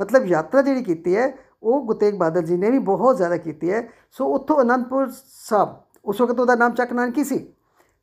ਮਤਲਬ 0.00 0.26
ਯਾਤਰਾ 0.26 0.62
ਜਿਹੜੀ 0.62 0.82
ਕੀਤੀ 0.82 1.16
ਹੈ, 1.16 1.38
ਉਹ 1.62 1.86
ਗੁਰੂ 1.86 1.98
ਤੇਗ 1.98 2.14
ਬਹਾਦਰ 2.14 2.42
ਜੀ 2.42 2.56
ਨੇ 2.56 2.70
ਵੀ 2.70 2.78
ਬਹੁਤ 2.78 3.16
ਜ਼ਿਆਦਾ 3.16 3.36
ਕੀਤੀ 3.36 3.72
ਹੈ। 3.72 3.88
ਸੋ 4.12 4.26
ਉੱਥੋਂ 4.26 4.62
ਅਨੰਦਪੁਰ 4.62 5.10
ਸਾਹਿਬ, 5.26 5.74
ਉਸ 6.04 6.20
ਵਕਤ 6.20 6.40
ਉਹਦਾ 6.40 6.54
ਨਾਮ 6.54 6.74
ਚੱਕ 6.74 6.92
ਨਾਨਕੀ 6.92 7.24
ਸੀ। 7.24 7.52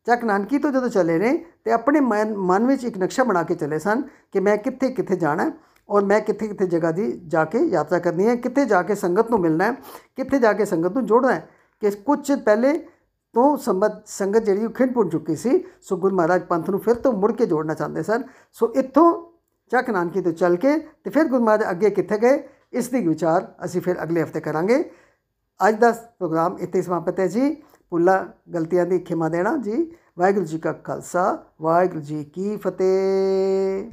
ਚੱਕ 0.08 0.24
ਨਾਨਕੀ 0.24 0.58
ਤੋਂ 0.58 0.72
ਜਦੋਂ 0.72 0.89
ਚੱਲੇ 0.89 1.18
ਨੇ 1.20 1.34
ਤੇ 1.63 1.72
ਆਪਣੇ 1.72 2.00
ਮਨ 2.00 2.34
ਮਨ 2.38 2.66
ਵਿੱਚ 2.68 2.84
ਇੱਕ 2.84 2.98
ਨਕਸ਼ਾ 2.98 3.24
ਬਣਾ 3.24 3.44
ਕੇ 3.44 3.56
ਚੱਲੇ 3.56 3.80
ਸਨ 3.80 4.02
ਕਿ 4.32 4.39
ਮੈਂ 4.39 4.58
ਕਿੱਥੇ 4.58 4.89
ਕਿੱਥੇ 4.89 5.16
ਜਾਣਾ 5.16 5.44
ਹੈ 5.44 5.52
ਔਰ 5.89 6.06
ਮੈਂ 6.06 6.20
ਕਿੱਥੇ 6.22 6.48
ਕਿੱਥੇ 6.48 6.66
ਜਗ੍ਹਾ 6.68 6.92
ਦੀ 6.92 7.12
ਜਾ 7.28 7.44
ਕੇ 7.46 7.60
ਯਾਤਰਾ 7.60 8.00
ਕਰਨੀ 8.00 8.28
ਹੈ, 8.28 8.36
ਕਿੱਥੇ 8.36 8.66
ਜਾ 8.66 8.82
ਕੇ 8.82 8.96
ਸੰਗਤ 8.96 9.30
ਨੂੰ 9.32 9.39
ਮਿਲਣਾ 9.39 9.66
ਹੈ, 9.66 9.76
ਕਿੱਥੇ 10.16 10.39
ਜਾ 10.39 10.54
ਕੇ 10.54 10.66
ਸੰਗਤ 10.66 10.94
ਨੂੰ 10.94 11.06
ਜੋੜਨਾ 11.06 11.34
ਹੈ 11.34 11.48
ਕਿ 11.82 11.89
ਕੁਝ 11.92 12.20
ਚਿਰ 12.22 12.38
ਪਹਿਲੇ 12.38 12.74
ਤੋਂ 13.36 13.58
ਸੰਬਤ 13.58 14.02
ਸੰਗਤ 14.08 14.44
ਜਿਹੜੀ 14.44 14.66
ਉਹ 14.66 14.70
ਖਿੰਡ 14.70 14.94
ਪੁੰਡ 14.94 15.12
ਚੁੱਕੀ 15.12 15.36
ਸੀ, 15.36 15.63
ਸੋ 15.82 15.98
ਗੁਰੂ 15.98 16.16
ਮਹਾਰਾਜ 16.16 16.44
ਪੰਥ 16.44 16.70
ਨੂੰ 16.70 16.80
ਫਿਰ 16.80 16.96
ਤੋਂ 16.96 17.13
ਮੁੜ 17.13 17.32
ਕੇ 17.32 17.46
ਜੋੜਨਾ 17.46 17.74
ਚਾਹੁੰਦੇ 17.74 18.04
ਸਨ। 18.04 18.24
ਸੋ 18.54 18.72
ਇੱਥੋਂ 18.76 19.12
ਚੱਕ 19.72 19.89
ਨਾਨਕੀ 19.89 20.22
ਤੋਂ 20.22 20.32
ਚੱਲ 20.32 20.56
ਕੇ 20.56 20.78
ਤੇ 21.04 21.10
ਫਿਰ 21.10 21.26
ਗੁਰੂ 21.26 21.44
ਮਹਾਰਾਜ 21.44 21.70
ਅੱਗੇ 21.72 21.89
ਕਿੱਥੇ 21.89 22.18
ਗਏ, 22.18 22.44
ਇਸ 22.74 22.89
ਦੀ 22.89 23.08
ਵਿਚਾਰ 23.08 23.48
ਅਸੀਂ 23.66 23.82
ਫਿਰ 23.82 24.04
ਅਗਲੇ 24.04 24.24
ਹਫ਼ਤੇ 24.24 24.42
ਕਰਾਂਗੇ। 24.42 24.84
ਅੱਜ 25.60 25.76
ਦਾ 25.76 25.92
ਪ੍ਰੋਗਰਾਮ 25.92 26.58
ਇੱਥੇ 26.60 26.78
ਹੀ 26.78 26.84
ਸਮਾਪਤ 26.84 27.20
ਹੈ 27.20 27.28
ਜੀ। 27.28 27.56
ਭੁੱਲਾਂ 27.93 28.51
ਗਲਤੀਆਂ 28.53 28.86
ਦੀ 28.86 28.99
ਖਿਮਾ 28.99 29.29
ਦੇਣਾ 29.29 29.58
ਜੀ। 29.58 29.91
ਵਾਹਿਗੁਰੂ 30.19 30.45
ਜੀ 30.45 30.58
ਕਾ 30.58 30.71
ਖਾਲਸਾ 30.71 31.43
ਵਾਹਿਗੁਰੂ 31.62 31.99
ਜੀ 31.99 32.23
ਕੀ 32.23 32.58
ਫਤਿਹ। 32.58 33.91